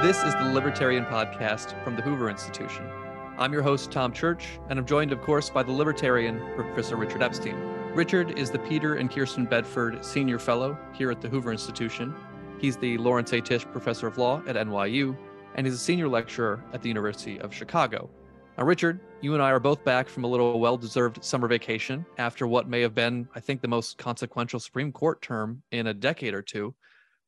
This 0.00 0.22
is 0.22 0.32
the 0.34 0.52
Libertarian 0.54 1.04
Podcast 1.06 1.82
from 1.82 1.96
the 1.96 2.02
Hoover 2.02 2.30
Institution. 2.30 2.88
I'm 3.36 3.52
your 3.52 3.62
host, 3.62 3.90
Tom 3.90 4.12
Church, 4.12 4.60
and 4.68 4.78
I'm 4.78 4.86
joined, 4.86 5.10
of 5.10 5.20
course, 5.22 5.50
by 5.50 5.64
the 5.64 5.72
Libertarian, 5.72 6.38
Professor 6.54 6.94
Richard 6.94 7.20
Epstein. 7.20 7.56
Richard 7.94 8.38
is 8.38 8.48
the 8.48 8.60
Peter 8.60 8.94
and 8.94 9.10
Kirsten 9.10 9.44
Bedford 9.44 10.04
Senior 10.04 10.38
Fellow 10.38 10.78
here 10.94 11.10
at 11.10 11.20
the 11.20 11.28
Hoover 11.28 11.50
Institution. 11.50 12.14
He's 12.60 12.76
the 12.76 12.96
Lawrence 12.98 13.32
A. 13.32 13.40
Tisch 13.40 13.64
Professor 13.64 14.06
of 14.06 14.18
Law 14.18 14.40
at 14.46 14.54
NYU, 14.54 15.16
and 15.56 15.66
he's 15.66 15.74
a 15.74 15.78
senior 15.78 16.06
lecturer 16.06 16.62
at 16.72 16.80
the 16.80 16.88
University 16.88 17.40
of 17.40 17.52
Chicago. 17.52 18.08
Now, 18.56 18.66
Richard, 18.66 19.00
you 19.20 19.34
and 19.34 19.42
I 19.42 19.50
are 19.50 19.58
both 19.58 19.82
back 19.84 20.08
from 20.08 20.22
a 20.22 20.28
little 20.28 20.60
well 20.60 20.76
deserved 20.76 21.24
summer 21.24 21.48
vacation 21.48 22.06
after 22.18 22.46
what 22.46 22.68
may 22.68 22.82
have 22.82 22.94
been, 22.94 23.28
I 23.34 23.40
think, 23.40 23.62
the 23.62 23.68
most 23.68 23.98
consequential 23.98 24.60
Supreme 24.60 24.92
Court 24.92 25.20
term 25.22 25.64
in 25.72 25.88
a 25.88 25.94
decade 25.94 26.34
or 26.34 26.42
two. 26.42 26.76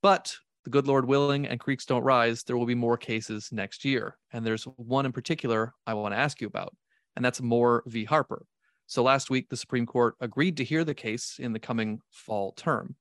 But 0.03 0.39
the 0.71 0.79
good 0.79 0.87
Lord 0.87 1.05
willing 1.05 1.49
and 1.49 1.59
creeks 1.59 1.85
don't 1.85 2.05
rise, 2.05 2.45
there 2.45 2.57
will 2.57 2.65
be 2.65 2.77
more 2.77 2.97
cases 2.97 3.49
next 3.51 3.85
year. 3.85 4.17
And 4.33 4.47
there's 4.47 4.63
one 4.77 5.05
in 5.05 5.11
particular 5.11 5.75
I 5.85 5.95
want 5.95 6.15
to 6.15 6.19
ask 6.19 6.41
you 6.41 6.47
about, 6.47 6.77
and 7.17 7.25
that's 7.25 7.43
Moore 7.43 7.83
v. 7.87 8.05
Harper. 8.05 8.47
So 8.87 9.03
last 9.03 9.31
week, 9.31 9.49
the 9.49 9.57
Supreme 9.57 9.85
Court 9.85 10.15
agreed 10.21 10.57
to 10.59 10.65
hear 10.65 10.85
the 10.85 10.95
case 10.95 11.41
in 11.41 11.53
the 11.53 11.59
coming 11.59 11.99
fall 12.13 12.53
term. 12.53 12.95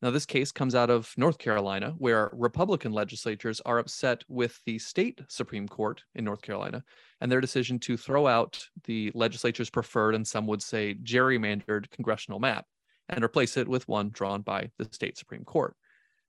Now, 0.00 0.10
this 0.10 0.24
case 0.24 0.50
comes 0.50 0.74
out 0.74 0.88
of 0.88 1.12
North 1.18 1.36
Carolina, 1.36 1.94
where 1.98 2.30
Republican 2.32 2.92
legislatures 2.92 3.60
are 3.66 3.78
upset 3.78 4.24
with 4.26 4.58
the 4.64 4.78
state 4.78 5.20
Supreme 5.28 5.68
Court 5.68 6.02
in 6.14 6.24
North 6.24 6.40
Carolina 6.40 6.82
and 7.20 7.30
their 7.30 7.42
decision 7.42 7.78
to 7.80 7.98
throw 7.98 8.28
out 8.28 8.66
the 8.84 9.12
legislature's 9.14 9.68
preferred 9.68 10.14
and 10.14 10.26
some 10.26 10.46
would 10.46 10.62
say 10.62 10.94
gerrymandered 10.94 11.90
congressional 11.90 12.40
map 12.40 12.64
and 13.10 13.22
replace 13.22 13.58
it 13.58 13.68
with 13.68 13.86
one 13.88 14.08
drawn 14.08 14.40
by 14.40 14.70
the 14.78 14.88
state 14.90 15.18
Supreme 15.18 15.44
Court. 15.44 15.76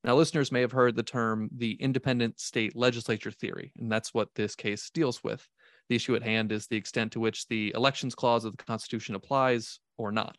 Now, 0.03 0.15
listeners 0.15 0.51
may 0.51 0.61
have 0.61 0.71
heard 0.71 0.95
the 0.95 1.03
term 1.03 1.49
the 1.55 1.73
independent 1.73 2.39
state 2.39 2.75
legislature 2.75 3.31
theory, 3.31 3.71
and 3.77 3.91
that's 3.91 4.13
what 4.13 4.29
this 4.33 4.55
case 4.55 4.89
deals 4.91 5.23
with. 5.23 5.47
The 5.89 5.95
issue 5.95 6.15
at 6.15 6.23
hand 6.23 6.51
is 6.51 6.67
the 6.67 6.77
extent 6.77 7.11
to 7.13 7.19
which 7.19 7.47
the 7.47 7.71
elections 7.75 8.15
clause 8.15 8.45
of 8.45 8.57
the 8.57 8.63
Constitution 8.63 9.13
applies 9.13 9.79
or 9.97 10.11
not. 10.11 10.37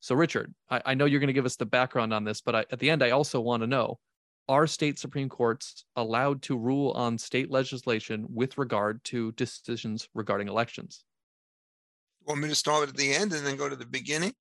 So, 0.00 0.14
Richard, 0.14 0.54
I, 0.70 0.80
I 0.86 0.94
know 0.94 1.04
you're 1.04 1.20
going 1.20 1.26
to 1.28 1.34
give 1.34 1.46
us 1.46 1.56
the 1.56 1.66
background 1.66 2.14
on 2.14 2.24
this, 2.24 2.40
but 2.40 2.54
I, 2.54 2.64
at 2.70 2.78
the 2.78 2.88
end, 2.88 3.02
I 3.02 3.10
also 3.10 3.40
want 3.40 3.62
to 3.62 3.66
know 3.66 3.98
are 4.48 4.66
state 4.66 4.98
Supreme 4.98 5.28
Courts 5.28 5.84
allowed 5.96 6.42
to 6.42 6.58
rule 6.58 6.90
on 6.92 7.16
state 7.18 7.50
legislation 7.50 8.26
with 8.28 8.58
regard 8.58 9.02
to 9.04 9.32
decisions 9.32 10.08
regarding 10.14 10.48
elections? 10.48 11.04
Want 12.26 12.40
me 12.40 12.48
to 12.48 12.54
start 12.54 12.88
at 12.88 12.96
the 12.96 13.14
end 13.14 13.32
and 13.32 13.46
then 13.46 13.56
go 13.56 13.68
to 13.68 13.76
the 13.76 13.86
beginning? 13.86 14.32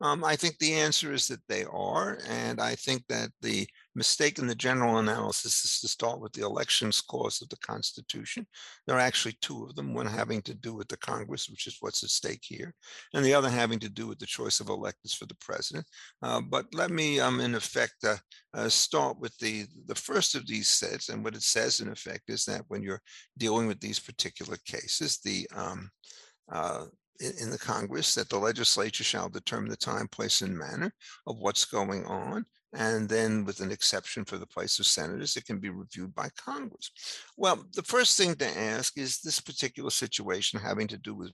Um, 0.00 0.24
I 0.24 0.36
think 0.36 0.58
the 0.58 0.74
answer 0.74 1.12
is 1.12 1.26
that 1.28 1.40
they 1.48 1.64
are. 1.64 2.18
And 2.28 2.60
I 2.60 2.74
think 2.76 3.04
that 3.08 3.30
the 3.42 3.68
mistake 3.98 4.38
in 4.38 4.46
the 4.46 4.54
general 4.54 4.98
analysis 4.98 5.64
is 5.64 5.80
to 5.80 5.88
start 5.88 6.20
with 6.20 6.32
the 6.32 6.42
elections 6.42 7.00
clause 7.00 7.42
of 7.42 7.48
the 7.48 7.56
Constitution. 7.58 8.46
There 8.86 8.96
are 8.96 9.00
actually 9.00 9.36
two 9.42 9.64
of 9.64 9.74
them, 9.74 9.92
one 9.92 10.06
having 10.06 10.40
to 10.42 10.54
do 10.54 10.72
with 10.72 10.88
the 10.88 10.96
Congress, 10.98 11.48
which 11.48 11.66
is 11.66 11.78
what's 11.80 12.04
at 12.04 12.10
stake 12.10 12.44
here, 12.44 12.72
and 13.12 13.24
the 13.24 13.34
other 13.34 13.50
having 13.50 13.80
to 13.80 13.88
do 13.88 14.06
with 14.06 14.20
the 14.20 14.26
choice 14.26 14.60
of 14.60 14.68
electors 14.68 15.12
for 15.12 15.26
the 15.26 15.36
president. 15.40 15.84
Uh, 16.22 16.40
but 16.40 16.66
let 16.72 16.90
me, 16.92 17.18
um, 17.18 17.40
in 17.40 17.56
effect, 17.56 17.96
uh, 18.04 18.16
uh, 18.54 18.68
start 18.68 19.18
with 19.18 19.36
the, 19.38 19.66
the 19.86 19.94
first 19.94 20.36
of 20.36 20.46
these 20.46 20.68
sets. 20.68 21.08
And 21.08 21.24
what 21.24 21.34
it 21.34 21.42
says, 21.42 21.80
in 21.80 21.88
effect, 21.88 22.22
is 22.28 22.44
that 22.44 22.62
when 22.68 22.82
you're 22.82 23.02
dealing 23.36 23.66
with 23.66 23.80
these 23.80 23.98
particular 23.98 24.56
cases, 24.64 25.18
the 25.24 25.46
um, 25.54 25.90
uh, 26.50 26.84
in, 27.20 27.32
in 27.42 27.50
the 27.50 27.58
Congress 27.58 28.14
that 28.14 28.28
the 28.28 28.38
legislature 28.38 29.04
shall 29.04 29.28
determine 29.28 29.70
the 29.70 29.76
time, 29.76 30.08
place, 30.08 30.42
and 30.42 30.56
manner 30.56 30.92
of 31.26 31.38
what's 31.38 31.64
going 31.64 32.04
on. 32.04 32.44
And 32.74 33.08
then, 33.08 33.46
with 33.46 33.60
an 33.60 33.70
exception 33.70 34.26
for 34.26 34.36
the 34.36 34.46
place 34.46 34.78
of 34.78 34.84
senators, 34.84 35.36
it 35.36 35.46
can 35.46 35.58
be 35.58 35.70
reviewed 35.70 36.14
by 36.14 36.28
Congress. 36.36 36.90
Well, 37.36 37.64
the 37.74 37.82
first 37.82 38.18
thing 38.18 38.34
to 38.36 38.58
ask 38.58 38.98
is 38.98 39.20
this 39.20 39.40
particular 39.40 39.88
situation 39.88 40.60
having 40.60 40.86
to 40.88 40.98
do 40.98 41.14
with 41.14 41.32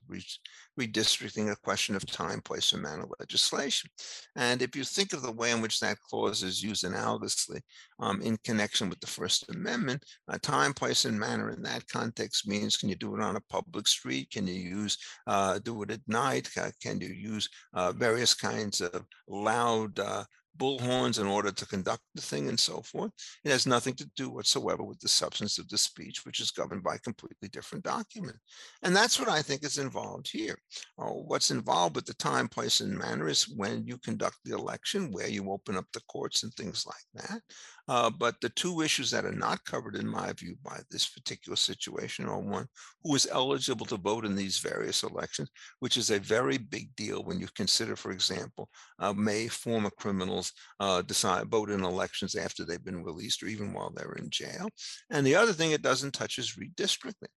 redistricting 0.79 1.51
a 1.51 1.57
question 1.57 1.97
of 1.97 2.07
time, 2.07 2.41
place, 2.41 2.73
and 2.73 2.83
manner 2.83 3.07
legislation. 3.19 3.91
And 4.37 4.63
if 4.63 4.77
you 4.77 4.85
think 4.85 5.13
of 5.13 5.23
the 5.23 5.33
way 5.33 5.51
in 5.51 5.61
which 5.61 5.81
that 5.81 5.99
clause 6.09 6.45
is 6.45 6.63
used 6.63 6.85
analogously 6.85 7.63
um, 7.99 8.23
in 8.23 8.37
connection 8.45 8.89
with 8.89 9.01
the 9.01 9.09
First 9.09 9.51
Amendment, 9.51 10.05
uh, 10.29 10.39
time, 10.41 10.73
place, 10.73 11.05
and 11.05 11.19
manner 11.19 11.51
in 11.51 11.63
that 11.63 11.89
context 11.89 12.47
means 12.47 12.77
can 12.77 12.89
you 12.89 12.97
do 12.97 13.17
it 13.17 13.21
on 13.21 13.35
a 13.35 13.41
public 13.51 13.89
street? 13.89 14.31
Can 14.31 14.47
you 14.47 14.55
use 14.55 14.97
uh, 15.27 15.59
do 15.59 15.83
it 15.83 15.91
at 15.91 16.01
night? 16.07 16.49
Can 16.81 17.01
you 17.01 17.09
use 17.09 17.49
uh, 17.73 17.91
various 17.91 18.35
kinds 18.35 18.81
of 18.81 19.05
loud 19.29 19.99
uh, 19.99 20.23
bullhorns 20.59 21.21
in 21.21 21.27
order 21.27 21.51
to 21.51 21.67
conduct 21.67 22.03
the 22.15 22.23
thing 22.23 22.49
and 22.49 22.59
so 22.59 22.83
forth. 22.83 23.11
It 23.45 23.51
has 23.51 23.67
nothing 23.67 23.95
to 23.95 24.11
do 24.17 24.31
whatsoever 24.31 24.83
with 24.83 25.01
the 25.01 25.09
substance 25.09 25.59
of 25.59 25.69
the 25.69 25.79
speech, 25.79 26.25
which 26.25 26.41
is 26.41 26.51
governed 26.51 26.83
by 26.83 26.97
a 26.97 27.01
completely 27.01 27.49
different 27.49 27.85
document. 27.85 28.37
And 28.83 28.95
that's 28.95 29.19
what 29.19 29.29
I 29.29 29.43
think 29.43 29.65
is 29.65 29.79
involved 29.79 30.29
here. 30.31 30.57
Uh, 30.99 31.07
what's 31.07 31.51
involved 31.51 31.97
with 31.97 32.07
the 32.07 32.15
time, 32.15 32.49
place, 32.49 32.81
and 32.81 32.97
manner 32.97 33.29
is 33.29 33.49
when 33.49 33.87
you 33.87 33.99
conduct 33.99 34.37
the 34.45 34.57
election, 34.57 35.11
where 35.11 35.29
you 35.29 35.51
open 35.51 35.77
up 35.77 35.87
the 35.93 36.03
courts 36.09 36.43
and 36.43 36.53
things 36.55 36.85
like 36.87 37.25
that. 37.29 37.41
Uh, 37.87 38.11
but 38.11 38.35
the 38.41 38.49
two 38.51 38.81
issues 38.81 39.11
that 39.11 39.25
are 39.27 39.33
not 39.33 39.65
covered, 39.65 39.95
in 39.95 40.07
my 40.07 40.33
view, 40.33 40.57
by 40.65 40.81
this 40.91 41.09
particular 41.09 41.57
situation 41.57 42.27
are 42.27 42.41
one, 42.41 42.67
who 43.03 43.15
is 43.15 43.29
eligible 43.31 43.85
to 43.85 43.97
vote 43.97 44.25
in 44.25 44.35
these 44.35 44.59
various 44.59 45.03
elections, 45.03 45.51
which 45.81 45.97
is 45.97 46.11
a 46.11 46.19
very 46.19 46.57
big 46.57 46.95
deal 46.97 47.23
when 47.23 47.39
you 47.39 47.47
consider, 47.55 47.95
for 47.95 48.11
example, 48.11 48.69
uh, 49.01 49.13
may 49.13 49.49
former 49.49 49.91
criminals 49.91 50.53
uh, 50.81 51.03
decide 51.03 51.47
vote 51.49 51.71
in 51.71 51.85
elections 51.85 52.35
after 52.35 52.65
they've 52.65 52.85
been 52.85 53.05
released 53.05 53.43
or 53.43 53.47
even 53.47 53.73
while 53.73 53.93
they're 53.95 54.15
in 54.15 54.31
jail. 54.31 54.69
And 55.11 55.27
the 55.27 55.35
other 55.35 55.53
thing 55.53 55.73
it 55.73 55.83
doesn't 55.83 56.13
touch 56.13 56.39
is 56.39 56.57
redistricting. 56.59 57.29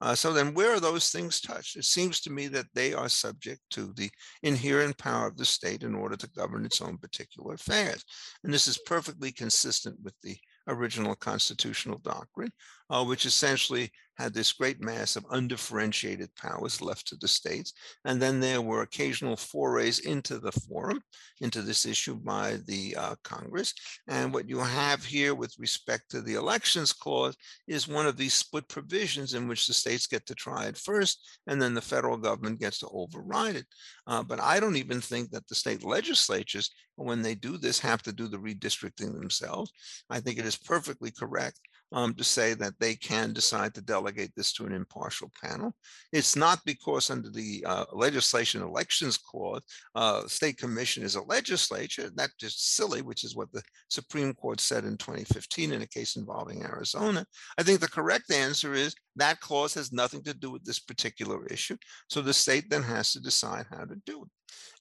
Uh, 0.00 0.14
so 0.14 0.32
then 0.32 0.54
where 0.54 0.74
are 0.74 0.80
those 0.80 1.10
things 1.10 1.40
touched? 1.40 1.76
It 1.76 1.84
seems 1.84 2.20
to 2.20 2.30
me 2.30 2.46
that 2.48 2.66
they 2.74 2.92
are 2.92 3.08
subject 3.08 3.60
to 3.70 3.92
the 3.96 4.10
inherent 4.42 4.96
power 4.98 5.26
of 5.26 5.36
the 5.36 5.44
state 5.44 5.82
in 5.82 5.94
order 5.94 6.16
to 6.16 6.30
govern 6.30 6.64
its 6.64 6.80
own 6.80 6.98
particular 6.98 7.54
affairs. 7.54 8.04
And 8.44 8.52
this 8.54 8.68
is 8.68 8.78
perfectly 8.86 9.32
consistent 9.32 9.95
with 10.02 10.14
the 10.22 10.36
original 10.68 11.14
constitutional 11.14 11.98
doctrine, 11.98 12.52
uh, 12.90 13.04
which 13.04 13.26
essentially 13.26 13.90
had 14.16 14.32
this 14.32 14.52
great 14.52 14.80
mass 14.80 15.16
of 15.16 15.26
undifferentiated 15.30 16.34
powers 16.36 16.80
left 16.80 17.06
to 17.08 17.16
the 17.16 17.28
states. 17.28 17.72
And 18.04 18.20
then 18.20 18.40
there 18.40 18.62
were 18.62 18.82
occasional 18.82 19.36
forays 19.36 20.00
into 20.00 20.38
the 20.38 20.52
forum, 20.52 21.00
into 21.40 21.62
this 21.62 21.86
issue 21.86 22.16
by 22.16 22.58
the 22.66 22.96
uh, 22.96 23.14
Congress. 23.22 23.74
And 24.08 24.32
what 24.32 24.48
you 24.48 24.58
have 24.58 25.04
here 25.04 25.34
with 25.34 25.54
respect 25.58 26.10
to 26.10 26.22
the 26.22 26.34
elections 26.34 26.92
clause 26.92 27.36
is 27.68 27.88
one 27.88 28.06
of 28.06 28.16
these 28.16 28.34
split 28.34 28.68
provisions 28.68 29.34
in 29.34 29.48
which 29.48 29.66
the 29.66 29.74
states 29.74 30.06
get 30.06 30.26
to 30.26 30.34
try 30.34 30.66
it 30.66 30.78
first, 30.78 31.38
and 31.46 31.60
then 31.60 31.74
the 31.74 31.80
federal 31.80 32.16
government 32.16 32.60
gets 32.60 32.78
to 32.80 32.88
override 32.88 33.56
it. 33.56 33.66
Uh, 34.06 34.22
but 34.22 34.40
I 34.40 34.60
don't 34.60 34.76
even 34.76 35.00
think 35.00 35.30
that 35.30 35.46
the 35.48 35.54
state 35.54 35.84
legislatures, 35.84 36.70
when 36.96 37.22
they 37.22 37.34
do 37.34 37.58
this, 37.58 37.78
have 37.80 38.02
to 38.04 38.12
do 38.12 38.28
the 38.28 38.38
redistricting 38.38 39.12
themselves. 39.12 39.70
I 40.08 40.20
think 40.20 40.38
it 40.38 40.46
is 40.46 40.56
perfectly 40.56 41.10
correct 41.10 41.60
um, 41.92 42.14
to 42.14 42.24
say 42.24 42.54
that 42.54 42.74
they 42.80 42.94
can 42.94 43.32
decide 43.32 43.74
to 43.74 43.80
delegate 43.80 44.32
this 44.36 44.52
to 44.54 44.66
an 44.66 44.72
impartial 44.72 45.30
panel. 45.42 45.74
It's 46.12 46.36
not 46.36 46.60
because 46.64 47.10
under 47.10 47.30
the 47.30 47.64
uh, 47.66 47.84
legislation 47.92 48.62
elections 48.62 49.18
clause, 49.18 49.62
uh, 49.94 50.26
state 50.26 50.58
commission 50.58 51.02
is 51.02 51.14
a 51.14 51.22
legislature. 51.22 52.10
That's 52.14 52.34
just 52.34 52.74
silly, 52.74 53.02
which 53.02 53.24
is 53.24 53.36
what 53.36 53.52
the 53.52 53.62
Supreme 53.88 54.34
Court 54.34 54.60
said 54.60 54.84
in 54.84 54.96
2015 54.96 55.72
in 55.72 55.82
a 55.82 55.86
case 55.86 56.16
involving 56.16 56.62
Arizona. 56.62 57.24
I 57.58 57.62
think 57.62 57.80
the 57.80 57.88
correct 57.88 58.32
answer 58.32 58.74
is 58.74 58.94
that 59.16 59.40
clause 59.40 59.74
has 59.74 59.92
nothing 59.92 60.22
to 60.24 60.34
do 60.34 60.50
with 60.50 60.64
this 60.64 60.78
particular 60.78 61.46
issue. 61.46 61.76
So 62.08 62.20
the 62.20 62.34
state 62.34 62.70
then 62.70 62.82
has 62.82 63.12
to 63.12 63.20
decide 63.20 63.66
how 63.70 63.84
to 63.84 63.96
do 64.06 64.22
it. 64.22 64.28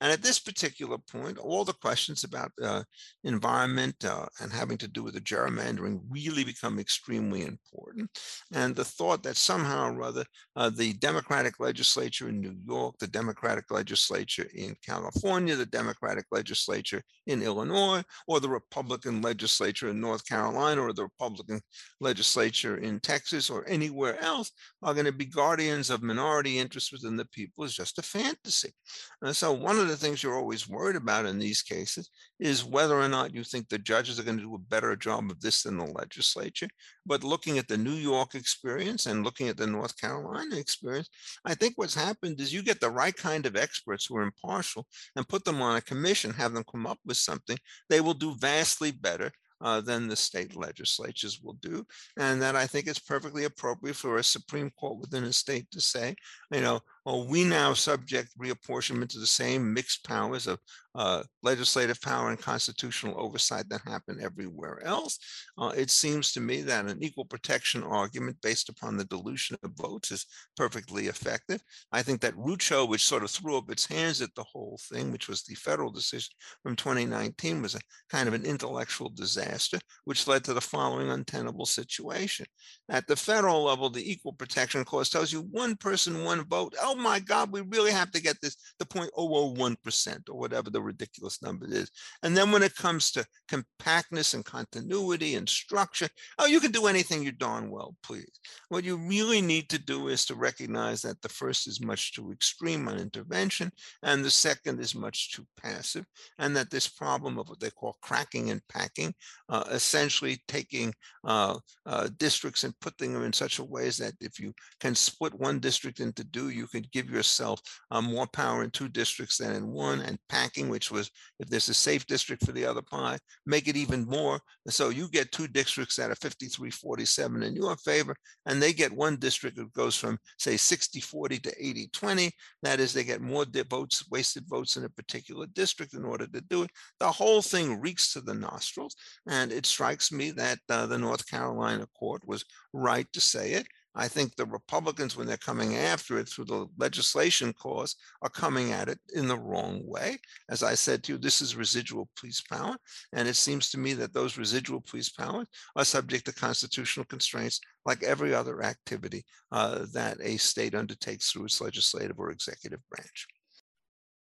And 0.01 0.11
at 0.11 0.21
this 0.21 0.39
particular 0.39 0.97
point, 0.97 1.37
all 1.37 1.63
the 1.63 1.73
questions 1.73 2.23
about 2.23 2.51
uh, 2.61 2.83
environment 3.23 3.95
uh, 4.03 4.25
and 4.41 4.51
having 4.51 4.77
to 4.79 4.87
do 4.87 5.03
with 5.03 5.13
the 5.13 5.21
gerrymandering 5.21 6.01
really 6.09 6.43
become 6.43 6.79
extremely 6.79 7.43
important. 7.43 8.09
And 8.53 8.75
the 8.75 8.83
thought 8.83 9.23
that 9.23 9.37
somehow 9.37 9.93
or 9.93 10.03
other 10.03 10.25
uh, 10.55 10.69
the 10.69 10.93
Democratic 10.93 11.59
legislature 11.59 12.27
in 12.27 12.41
New 12.41 12.55
York, 12.67 12.95
the 12.99 13.07
Democratic 13.07 13.71
legislature 13.71 14.47
in 14.53 14.75
California, 14.85 15.55
the 15.55 15.65
Democratic 15.65 16.25
legislature 16.31 17.01
in 17.27 17.41
Illinois, 17.41 18.03
or 18.27 18.39
the 18.39 18.49
Republican 18.49 19.21
legislature 19.21 19.89
in 19.89 20.01
North 20.01 20.27
Carolina, 20.27 20.81
or 20.81 20.91
the 20.91 21.03
Republican 21.03 21.61
legislature 22.01 22.77
in 22.77 22.99
Texas, 22.99 23.49
or 23.49 23.65
anywhere 23.67 24.21
else 24.25 24.51
are 24.81 24.93
going 24.93 25.05
to 25.05 25.11
be 25.11 25.25
guardians 25.25 25.89
of 25.89 26.03
minority 26.03 26.59
interests 26.59 26.91
within 26.91 27.15
the 27.15 27.25
people 27.25 27.63
is 27.63 27.75
just 27.75 27.99
a 27.99 28.01
fantasy. 28.01 28.73
And 29.21 29.35
so 29.35 29.53
one 29.53 29.77
of 29.77 29.87
the 29.87 29.95
things 29.95 30.21
you're 30.21 30.37
always 30.37 30.67
worried 30.67 30.95
about 30.95 31.25
in 31.25 31.39
these 31.39 31.61
cases 31.61 32.09
is 32.39 32.65
whether 32.65 32.99
or 32.99 33.07
not 33.07 33.33
you 33.33 33.43
think 33.43 33.69
the 33.69 33.77
judges 33.77 34.19
are 34.19 34.23
going 34.23 34.37
to 34.37 34.43
do 34.43 34.55
a 34.55 34.59
better 34.59 34.95
job 34.95 35.29
of 35.31 35.39
this 35.39 35.63
than 35.63 35.77
the 35.77 35.85
legislature. 35.85 36.67
But 37.05 37.23
looking 37.23 37.57
at 37.57 37.67
the 37.67 37.77
New 37.77 37.93
York 37.93 38.35
experience 38.35 39.05
and 39.05 39.23
looking 39.23 39.47
at 39.47 39.57
the 39.57 39.67
North 39.67 39.99
Carolina 39.99 40.57
experience, 40.57 41.09
I 41.45 41.53
think 41.53 41.73
what's 41.77 41.95
happened 41.95 42.41
is 42.41 42.53
you 42.53 42.63
get 42.63 42.79
the 42.79 42.89
right 42.89 43.15
kind 43.15 43.45
of 43.45 43.55
experts 43.55 44.05
who 44.05 44.17
are 44.17 44.23
impartial 44.23 44.87
and 45.15 45.27
put 45.27 45.45
them 45.45 45.61
on 45.61 45.77
a 45.77 45.81
commission, 45.81 46.31
have 46.31 46.53
them 46.53 46.65
come 46.69 46.87
up 46.87 46.99
with 47.05 47.17
something, 47.17 47.57
they 47.89 48.01
will 48.01 48.13
do 48.13 48.35
vastly 48.39 48.91
better 48.91 49.31
uh, 49.61 49.81
than 49.81 50.07
the 50.07 50.15
state 50.15 50.55
legislatures 50.55 51.41
will 51.41 51.57
do. 51.61 51.85
And 52.17 52.41
that 52.41 52.55
I 52.55 52.67
think 52.67 52.87
it's 52.87 52.99
perfectly 52.99 53.45
appropriate 53.45 53.95
for 53.95 54.17
a 54.17 54.23
Supreme 54.23 54.69
Court 54.71 54.99
within 54.99 55.23
a 55.23 55.33
state 55.33 55.69
to 55.71 55.81
say, 55.81 56.15
you 56.51 56.61
know, 56.61 56.81
well, 57.05 57.27
we 57.27 57.43
now 57.43 57.73
subject 57.73 58.37
reapportionment 58.37 59.09
to 59.09 59.19
the 59.19 59.27
same 59.27 59.73
mixed 59.73 60.03
powers 60.03 60.47
of 60.47 60.59
uh, 60.95 61.21
legislative 61.43 62.01
power 62.01 62.29
and 62.29 62.39
constitutional 62.39 63.19
oversight 63.19 63.67
that 63.69 63.81
happen 63.85 64.17
everywhere 64.21 64.81
else. 64.83 65.19
Uh, 65.57 65.71
it 65.75 65.91
seems 65.91 66.31
to 66.31 66.39
me 66.39 66.61
that 66.61 66.85
an 66.85 66.97
equal 67.03 67.25
protection 67.25 67.83
argument 67.83 68.37
based 68.41 68.69
upon 68.69 68.95
the 68.95 69.03
dilution 69.05 69.57
of 69.61 69.71
votes 69.75 70.09
is 70.11 70.25
perfectly 70.55 71.07
effective. 71.07 71.61
I 71.91 72.01
think 72.01 72.21
that 72.21 72.35
Rucho, 72.35 72.87
which 72.87 73.05
sort 73.05 73.23
of 73.23 73.29
threw 73.29 73.57
up 73.57 73.69
its 73.69 73.85
hands 73.85 74.21
at 74.21 74.33
the 74.35 74.45
whole 74.45 74.79
thing, 74.89 75.11
which 75.11 75.27
was 75.27 75.43
the 75.43 75.55
federal 75.55 75.91
decision 75.91 76.33
from 76.63 76.77
2019, 76.77 77.61
was 77.61 77.75
a 77.75 77.81
kind 78.09 78.29
of 78.29 78.33
an 78.33 78.45
intellectual 78.45 79.09
disaster, 79.09 79.79
which 80.05 80.27
led 80.27 80.45
to 80.45 80.53
the 80.53 80.61
following 80.61 81.09
untenable 81.09 81.65
situation. 81.65 82.45
At 82.89 83.05
the 83.07 83.17
federal 83.17 83.63
level, 83.63 83.89
the 83.89 84.09
equal 84.09 84.33
protection 84.33 84.85
clause 84.85 85.09
tells 85.09 85.33
you 85.33 85.41
one 85.51 85.75
person, 85.75 86.23
one 86.23 86.45
vote. 86.45 86.73
Oh 86.81 86.94
my 86.95 87.19
God, 87.19 87.51
we 87.51 87.61
really 87.61 87.91
have 87.91 88.11
to 88.11 88.21
get 88.21 88.39
this 88.41 88.55
to 88.79 88.85
0.001% 88.85 90.29
or 90.29 90.39
whatever 90.39 90.69
the 90.69 90.81
ridiculous 90.81 91.41
number 91.41 91.65
is. 91.67 91.89
And 92.23 92.35
then 92.35 92.51
when 92.51 92.63
it 92.63 92.75
comes 92.75 93.11
to 93.11 93.25
compactness 93.47 94.33
and 94.33 94.45
continuity 94.45 95.35
and 95.35 95.47
structure, 95.47 96.07
oh, 96.39 96.45
you 96.45 96.59
can 96.59 96.71
do 96.71 96.87
anything 96.87 97.23
you 97.23 97.31
darn 97.31 97.69
well, 97.69 97.95
please. 98.03 98.39
What 98.69 98.83
you 98.83 98.97
really 98.97 99.41
need 99.41 99.69
to 99.69 99.79
do 99.79 100.07
is 100.07 100.25
to 100.25 100.35
recognize 100.35 101.01
that 101.01 101.21
the 101.21 101.29
first 101.29 101.67
is 101.67 101.81
much 101.81 102.13
too 102.13 102.31
extreme 102.31 102.87
on 102.87 102.97
intervention 102.97 103.71
and 104.03 104.23
the 104.23 104.29
second 104.29 104.79
is 104.79 104.95
much 104.95 105.31
too 105.31 105.45
passive, 105.61 106.05
and 106.39 106.55
that 106.55 106.69
this 106.69 106.87
problem 106.87 107.37
of 107.37 107.49
what 107.49 107.59
they 107.59 107.69
call 107.69 107.97
cracking 108.01 108.49
and 108.49 108.61
packing, 108.69 109.13
uh, 109.49 109.63
essentially 109.71 110.41
taking 110.47 110.93
uh, 111.23 111.57
uh, 111.85 112.09
districts 112.17 112.63
and 112.63 112.79
putting 112.79 113.13
them 113.13 113.23
in 113.23 113.33
such 113.33 113.59
a 113.59 113.63
way 113.63 113.89
that 113.89 114.13
if 114.19 114.39
you 114.39 114.53
can 114.79 114.95
split 114.95 115.33
one 115.33 115.59
district 115.59 115.99
into 115.99 116.23
two, 116.31 116.49
you 116.49 116.67
can 116.67 116.84
give 116.91 117.09
yourself 117.09 117.61
uh, 117.91 118.01
more 118.01 118.27
power 118.27 118.63
in 118.63 118.71
two 118.71 118.87
districts 118.89 119.37
than 119.37 119.55
in 119.55 119.67
one, 119.67 120.01
and 120.01 120.17
packing, 120.29 120.69
which 120.69 120.91
was 120.91 121.09
if 121.39 121.49
there's 121.49 121.69
a 121.69 121.73
safe 121.73 122.05
district 122.05 122.45
for 122.45 122.51
the 122.51 122.65
other 122.65 122.81
pie, 122.81 123.17
make 123.45 123.67
it 123.67 123.75
even 123.75 124.05
more. 124.05 124.39
So 124.69 124.89
you 124.89 125.09
get 125.09 125.31
two 125.31 125.47
districts 125.47 125.95
that 125.97 126.11
are 126.11 126.15
53 126.15 126.69
47 126.69 127.43
in 127.43 127.55
your 127.55 127.75
favor, 127.77 128.15
and 128.45 128.61
they 128.61 128.73
get 128.73 128.91
one 128.91 129.17
district 129.17 129.57
that 129.57 129.73
goes 129.73 129.95
from, 129.95 130.17
say, 130.39 130.57
60 130.57 130.99
40 130.99 131.39
to 131.39 131.53
80 131.59 131.89
20. 131.93 132.31
That 132.63 132.79
is, 132.79 132.93
they 132.93 133.03
get 133.03 133.21
more 133.21 133.45
votes, 133.69 134.09
wasted 134.09 134.45
votes 134.47 134.77
in 134.77 134.83
a 134.83 134.89
particular 134.89 135.47
district 135.47 135.93
in 135.93 136.05
order 136.05 136.27
to 136.27 136.41
do 136.41 136.63
it. 136.63 136.71
The 136.99 137.11
whole 137.11 137.41
thing 137.41 137.79
reeks 137.79 138.13
to 138.13 138.21
the 138.21 138.33
nostrils. 138.33 138.95
And 139.27 139.51
it 139.51 139.65
strikes 139.65 140.11
me 140.11 140.31
that 140.31 140.59
uh, 140.69 140.85
the 140.85 140.97
North 140.97 141.29
Carolina 141.29 141.87
court 141.97 142.21
was 142.25 142.45
right 142.73 143.07
to 143.13 143.21
say 143.21 143.53
it. 143.53 143.67
I 143.95 144.07
think 144.07 144.35
the 144.35 144.45
Republicans, 144.45 145.15
when 145.15 145.25
they're 145.25 145.37
coming 145.37 145.75
after 145.75 146.17
it 146.19 146.27
through 146.27 146.45
the 146.45 146.67
legislation 146.77 147.53
cause, 147.53 147.95
are 148.21 148.29
coming 148.29 148.71
at 148.71 148.89
it 148.89 148.99
in 149.13 149.27
the 149.27 149.37
wrong 149.37 149.81
way. 149.85 150.17
As 150.49 150.63
I 150.63 150.75
said 150.75 151.03
to 151.03 151.13
you, 151.13 151.17
this 151.17 151.41
is 151.41 151.55
residual 151.55 152.09
police 152.19 152.41
power. 152.41 152.75
And 153.13 153.27
it 153.27 153.35
seems 153.35 153.69
to 153.69 153.79
me 153.79 153.93
that 153.93 154.13
those 154.13 154.37
residual 154.37 154.81
police 154.81 155.09
powers 155.09 155.47
are 155.75 155.85
subject 155.85 156.25
to 156.25 156.33
constitutional 156.33 157.05
constraints 157.05 157.61
like 157.85 158.03
every 158.03 158.33
other 158.33 158.63
activity 158.63 159.23
uh, 159.51 159.85
that 159.93 160.17
a 160.21 160.37
state 160.37 160.75
undertakes 160.75 161.31
through 161.31 161.45
its 161.45 161.61
legislative 161.61 162.19
or 162.19 162.31
executive 162.31 162.81
branch. 162.89 163.27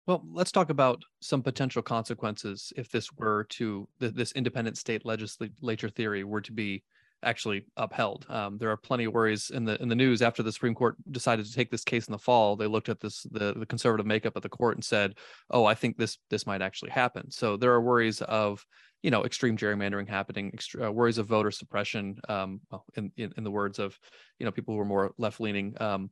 Well, 0.07 0.23
let's 0.31 0.51
talk 0.51 0.69
about 0.69 1.01
some 1.21 1.41
potential 1.41 1.81
consequences 1.81 2.71
if 2.75 2.91
this 2.91 3.11
were 3.13 3.45
to 3.51 3.87
this 3.99 4.33
independent 4.33 4.77
state 4.77 5.03
legislature 5.03 5.89
theory 5.89 6.23
were 6.23 6.41
to 6.41 6.51
be 6.51 6.83
actually 7.25 7.65
upheld. 7.75 8.25
Um, 8.29 8.57
there 8.57 8.69
are 8.69 8.77
plenty 8.77 9.05
of 9.05 9.13
worries 9.13 9.49
in 9.49 9.65
the 9.65 9.81
in 9.81 9.89
the 9.89 9.95
news 9.95 10.21
after 10.21 10.43
the 10.43 10.51
Supreme 10.51 10.75
Court 10.75 10.95
decided 11.11 11.45
to 11.45 11.53
take 11.53 11.71
this 11.71 11.83
case 11.83 12.07
in 12.07 12.11
the 12.11 12.19
fall. 12.19 12.55
They 12.55 12.67
looked 12.67 12.89
at 12.89 12.99
this 12.99 13.23
the 13.31 13.53
the 13.53 13.65
conservative 13.65 14.05
makeup 14.05 14.35
of 14.35 14.43
the 14.43 14.49
court 14.49 14.75
and 14.75 14.83
said, 14.83 15.15
"Oh, 15.49 15.65
I 15.65 15.73
think 15.73 15.97
this 15.97 16.17
this 16.29 16.47
might 16.47 16.61
actually 16.61 16.91
happen." 16.91 17.31
So 17.31 17.57
there 17.57 17.73
are 17.73 17.81
worries 17.81 18.21
of 18.21 18.65
you 19.03 19.11
know 19.11 19.25
extreme 19.25 19.57
gerrymandering 19.57 20.07
happening, 20.07 20.51
extra, 20.53 20.87
uh, 20.87 20.91
worries 20.91 21.17
of 21.17 21.27
voter 21.27 21.51
suppression. 21.51 22.17
Um, 22.29 22.61
well, 22.71 22.85
in, 22.95 23.11
in, 23.17 23.33
in 23.37 23.43
the 23.43 23.51
words 23.51 23.79
of 23.79 23.99
you 24.39 24.45
know 24.45 24.51
people 24.51 24.73
who 24.75 24.79
are 24.79 24.85
more 24.85 25.11
left 25.17 25.41
leaning. 25.41 25.75
Um, 25.81 26.11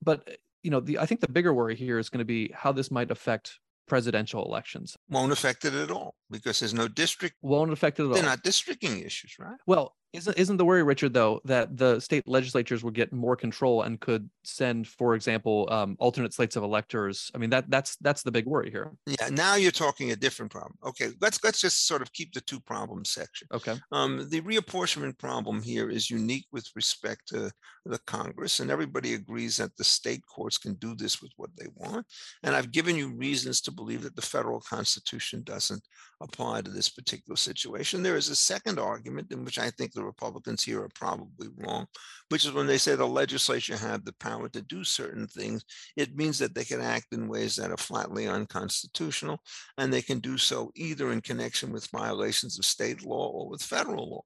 but 0.00 0.28
you 0.62 0.70
know 0.70 0.80
the 0.80 0.98
I 0.98 1.06
think 1.06 1.20
the 1.20 1.30
bigger 1.30 1.52
worry 1.52 1.76
here 1.76 1.98
is 1.98 2.08
going 2.08 2.20
to 2.20 2.24
be 2.24 2.52
how 2.54 2.72
this 2.72 2.90
might 2.90 3.10
affect 3.10 3.58
presidential 3.88 4.44
elections. 4.44 4.96
Won't 5.10 5.32
affect 5.32 5.64
it 5.64 5.74
at 5.74 5.90
all 5.90 6.14
because 6.32 6.60
there's 6.60 6.74
no 6.74 6.88
district. 6.88 7.36
Won't 7.42 7.72
affect 7.72 8.00
it 8.00 8.02
at 8.02 8.06
They're 8.06 8.08
all. 8.08 8.14
They're 8.14 8.30
not 8.30 8.42
districting 8.42 9.00
issues, 9.00 9.36
right? 9.38 9.56
Well, 9.66 9.94
isn't 10.12 10.36
isn't 10.36 10.58
the 10.58 10.64
worry, 10.64 10.82
Richard, 10.82 11.14
though, 11.14 11.40
that 11.44 11.76
the 11.76 11.98
state 12.00 12.28
legislatures 12.28 12.84
would 12.84 12.92
get 12.92 13.12
more 13.12 13.34
control 13.34 13.82
and 13.82 13.98
could 13.98 14.28
send, 14.44 14.86
for 14.86 15.14
example, 15.14 15.66
um, 15.70 15.96
alternate 15.98 16.34
slates 16.34 16.54
of 16.56 16.62
electors? 16.62 17.30
I 17.34 17.38
mean, 17.38 17.48
that 17.50 17.70
that's 17.70 17.96
that's 17.96 18.22
the 18.22 18.30
big 18.30 18.46
worry 18.46 18.70
here. 18.70 18.92
Yeah, 19.06 19.30
now 19.30 19.54
you're 19.54 19.70
talking 19.70 20.12
a 20.12 20.16
different 20.16 20.52
problem. 20.52 20.76
Okay, 20.84 21.12
let's 21.22 21.42
let's 21.42 21.60
just 21.60 21.86
sort 21.86 22.02
of 22.02 22.12
keep 22.12 22.34
the 22.34 22.42
two 22.42 22.60
problems 22.60 23.10
section. 23.10 23.48
Okay. 23.54 23.76
Um, 23.90 24.28
the 24.28 24.42
reapportionment 24.42 25.18
problem 25.18 25.62
here 25.62 25.88
is 25.88 26.10
unique 26.10 26.46
with 26.52 26.68
respect 26.76 27.28
to 27.28 27.50
the 27.86 27.98
Congress, 28.06 28.60
and 28.60 28.70
everybody 28.70 29.14
agrees 29.14 29.56
that 29.56 29.76
the 29.76 29.84
state 29.84 30.22
courts 30.26 30.58
can 30.58 30.74
do 30.74 30.94
this 30.94 31.22
with 31.22 31.32
what 31.36 31.50
they 31.56 31.66
want. 31.74 32.06
And 32.42 32.54
I've 32.54 32.70
given 32.70 32.96
you 32.96 33.16
reasons 33.16 33.62
to 33.62 33.72
believe 33.72 34.02
that 34.02 34.14
the 34.14 34.22
federal 34.22 34.60
Constitution 34.60 35.42
doesn't 35.42 35.82
apply 36.22 36.62
to 36.62 36.70
this 36.70 36.88
particular 36.88 37.36
situation. 37.36 38.02
There 38.02 38.16
is 38.16 38.28
a 38.28 38.36
second 38.36 38.78
argument 38.78 39.32
in 39.32 39.44
which 39.44 39.58
I 39.58 39.70
think 39.70 39.92
the 39.92 40.04
Republicans 40.04 40.62
here 40.62 40.82
are 40.82 40.90
probably 40.94 41.48
wrong, 41.56 41.86
which 42.28 42.44
is 42.44 42.52
when 42.52 42.66
they 42.66 42.78
say 42.78 42.94
the 42.94 43.06
legislature 43.06 43.76
have 43.76 44.04
the 44.04 44.14
power 44.14 44.48
to 44.50 44.62
do 44.62 44.84
certain 44.84 45.26
things, 45.26 45.64
it 45.96 46.16
means 46.16 46.38
that 46.38 46.54
they 46.54 46.64
can 46.64 46.80
act 46.80 47.06
in 47.12 47.28
ways 47.28 47.56
that 47.56 47.70
are 47.70 47.76
flatly 47.76 48.28
unconstitutional, 48.28 49.40
and 49.78 49.92
they 49.92 50.02
can 50.02 50.20
do 50.20 50.38
so 50.38 50.70
either 50.74 51.12
in 51.12 51.20
connection 51.20 51.72
with 51.72 51.90
violations 51.90 52.58
of 52.58 52.64
state 52.64 53.04
law 53.04 53.28
or 53.28 53.48
with 53.48 53.62
federal 53.62 54.10
law. 54.10 54.22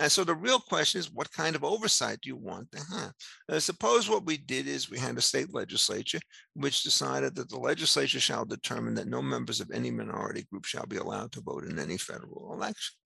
And 0.00 0.10
so 0.10 0.24
the 0.24 0.34
real 0.34 0.60
question 0.60 1.00
is, 1.00 1.12
what 1.12 1.32
kind 1.32 1.56
of 1.56 1.64
oversight 1.64 2.20
do 2.22 2.28
you 2.28 2.36
want 2.36 2.70
to 2.72 2.78
have? 2.94 3.12
Uh, 3.48 3.60
suppose 3.60 4.08
what 4.08 4.24
we 4.24 4.36
did 4.36 4.66
is 4.66 4.90
we 4.90 4.98
had 4.98 5.18
a 5.18 5.20
state 5.20 5.52
legislature 5.52 6.20
which 6.54 6.82
decided 6.82 7.34
that 7.34 7.48
the 7.48 7.58
legislature 7.58 8.20
shall 8.20 8.44
determine 8.44 8.94
that 8.94 9.08
no 9.08 9.20
members 9.20 9.60
of 9.60 9.70
any 9.70 9.90
minority 9.90 10.46
group 10.50 10.64
shall 10.64 10.86
be 10.86 10.96
allowed 10.96 11.32
to 11.32 11.39
vote 11.40 11.64
in 11.64 11.78
any 11.78 11.96
federal 11.96 12.52
election. 12.52 12.96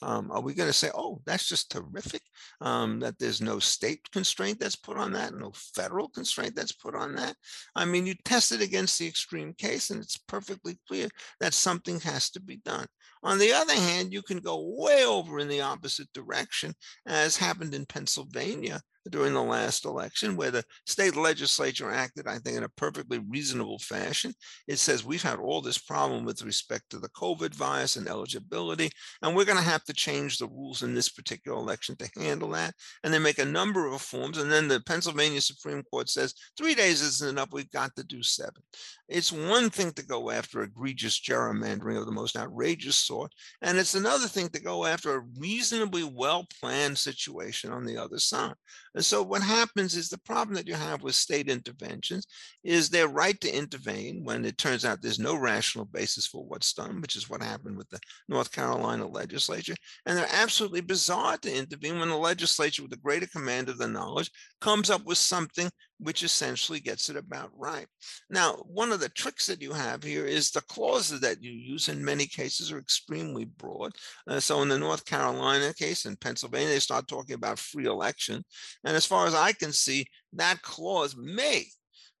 Um, 0.00 0.30
are 0.30 0.40
we 0.40 0.54
going 0.54 0.68
to 0.68 0.72
say, 0.74 0.90
oh, 0.94 1.20
that's 1.26 1.48
just 1.48 1.72
terrific 1.72 2.22
um, 2.60 3.00
that 3.00 3.18
there's 3.18 3.40
no 3.40 3.58
state 3.58 4.08
constraint 4.12 4.60
that's 4.60 4.76
put 4.76 4.96
on 4.96 5.12
that, 5.12 5.34
no 5.34 5.52
federal 5.74 6.08
constraint 6.08 6.54
that's 6.54 6.72
put 6.72 6.94
on 6.94 7.16
that? 7.16 7.34
I 7.74 7.84
mean, 7.84 8.06
you 8.06 8.14
test 8.24 8.52
it 8.52 8.60
against 8.60 8.98
the 8.98 9.08
extreme 9.08 9.54
case, 9.54 9.90
and 9.90 10.00
it's 10.00 10.16
perfectly 10.16 10.78
clear 10.86 11.08
that 11.40 11.54
something 11.54 11.98
has 12.00 12.30
to 12.30 12.40
be 12.40 12.58
done. 12.58 12.86
On 13.24 13.38
the 13.38 13.52
other 13.52 13.74
hand, 13.74 14.12
you 14.12 14.22
can 14.22 14.38
go 14.38 14.74
way 14.76 15.04
over 15.04 15.40
in 15.40 15.48
the 15.48 15.62
opposite 15.62 16.12
direction, 16.12 16.74
as 17.06 17.36
happened 17.36 17.74
in 17.74 17.86
Pennsylvania 17.86 18.80
during 19.10 19.34
the 19.34 19.42
last 19.42 19.84
election, 19.84 20.36
where 20.36 20.50
the 20.50 20.64
state 20.86 21.16
legislature 21.16 21.90
acted, 21.90 22.26
I 22.26 22.38
think, 22.38 22.56
in 22.56 22.64
a 22.64 22.68
perfectly 22.68 23.18
reasonable 23.18 23.78
fashion. 23.78 24.34
It 24.66 24.78
says 24.78 25.04
we've 25.04 25.22
had 25.22 25.38
all 25.38 25.60
this 25.60 25.78
problem 25.78 26.24
with 26.24 26.42
respect 26.42 26.90
to 26.90 26.98
the 26.98 27.10
COVID 27.10 27.54
virus 27.54 27.96
and 27.96 28.08
eligibility, 28.08 28.90
and 29.22 29.34
we're 29.34 29.44
going 29.44 29.58
to 29.58 29.64
have 29.64 29.84
to 29.84 29.92
change 29.92 30.38
the 30.38 30.48
rules 30.48 30.82
in 30.82 30.94
this 30.94 31.08
particular 31.08 31.58
election 31.58 31.96
to 31.96 32.10
handle 32.16 32.50
that. 32.50 32.74
And 33.04 33.12
they 33.12 33.18
make 33.18 33.38
a 33.38 33.44
number 33.44 33.86
of 33.86 33.92
reforms. 33.92 34.38
And 34.38 34.50
then 34.50 34.68
the 34.68 34.80
Pennsylvania 34.80 35.40
Supreme 35.40 35.82
Court 35.90 36.08
says 36.08 36.34
three 36.56 36.74
days 36.74 37.02
isn't 37.02 37.30
enough. 37.30 37.48
We've 37.52 37.70
got 37.70 37.94
to 37.96 38.04
do 38.04 38.22
seven. 38.22 38.62
It's 39.08 39.32
one 39.32 39.70
thing 39.70 39.92
to 39.92 40.04
go 40.04 40.30
after 40.30 40.62
egregious 40.62 41.18
gerrymandering 41.18 41.98
of 41.98 42.06
the 42.06 42.12
most 42.12 42.36
outrageous 42.36 42.96
sort, 42.96 43.32
and 43.62 43.78
it's 43.78 43.94
another 43.94 44.28
thing 44.28 44.48
to 44.50 44.60
go 44.60 44.84
after 44.84 45.14
a 45.14 45.24
reasonably 45.38 46.04
well 46.04 46.46
planned 46.60 46.98
situation 46.98 47.72
on 47.72 47.86
the 47.86 47.96
other 47.96 48.18
side. 48.18 48.54
And 48.98 49.04
so 49.04 49.22
what 49.22 49.44
happens 49.44 49.94
is 49.94 50.08
the 50.08 50.18
problem 50.18 50.56
that 50.56 50.66
you 50.66 50.74
have 50.74 51.04
with 51.04 51.14
state 51.14 51.48
interventions 51.48 52.26
is 52.64 52.90
their 52.90 53.06
right 53.06 53.40
to 53.42 53.56
intervene 53.56 54.24
when 54.24 54.44
it 54.44 54.58
turns 54.58 54.84
out 54.84 55.00
there's 55.00 55.20
no 55.20 55.36
rational 55.36 55.84
basis 55.84 56.26
for 56.26 56.44
what's 56.44 56.72
done, 56.72 57.00
which 57.00 57.14
is 57.14 57.30
what 57.30 57.40
happened 57.40 57.78
with 57.78 57.88
the 57.90 58.00
North 58.28 58.50
Carolina 58.50 59.06
legislature. 59.06 59.76
And 60.04 60.18
they're 60.18 60.26
absolutely 60.32 60.80
bizarre 60.80 61.36
to 61.36 61.56
intervene 61.56 62.00
when 62.00 62.08
the 62.08 62.16
legislature, 62.16 62.82
with 62.82 62.92
a 62.92 62.96
greater 62.96 63.28
command 63.28 63.68
of 63.68 63.78
the 63.78 63.86
knowledge, 63.86 64.32
comes 64.60 64.90
up 64.90 65.04
with 65.04 65.18
something 65.18 65.70
which 65.98 66.22
essentially 66.22 66.80
gets 66.80 67.08
it 67.08 67.16
about 67.16 67.50
right. 67.56 67.86
Now, 68.30 68.52
one 68.66 68.92
of 68.92 69.00
the 69.00 69.08
tricks 69.08 69.46
that 69.46 69.62
you 69.62 69.72
have 69.72 70.02
here 70.02 70.26
is 70.26 70.50
the 70.50 70.60
clauses 70.62 71.20
that 71.20 71.42
you 71.42 71.50
use 71.50 71.88
in 71.88 72.04
many 72.04 72.26
cases 72.26 72.70
are 72.70 72.78
extremely 72.78 73.44
broad. 73.44 73.92
Uh, 74.26 74.40
so 74.40 74.62
in 74.62 74.68
the 74.68 74.78
North 74.78 75.04
Carolina 75.04 75.74
case, 75.74 76.06
in 76.06 76.16
Pennsylvania, 76.16 76.68
they 76.68 76.78
start 76.78 77.08
talking 77.08 77.34
about 77.34 77.58
free 77.58 77.86
election. 77.86 78.44
And 78.84 78.96
as 78.96 79.06
far 79.06 79.26
as 79.26 79.34
I 79.34 79.52
can 79.52 79.72
see, 79.72 80.06
that 80.34 80.62
clause 80.62 81.16
may 81.16 81.66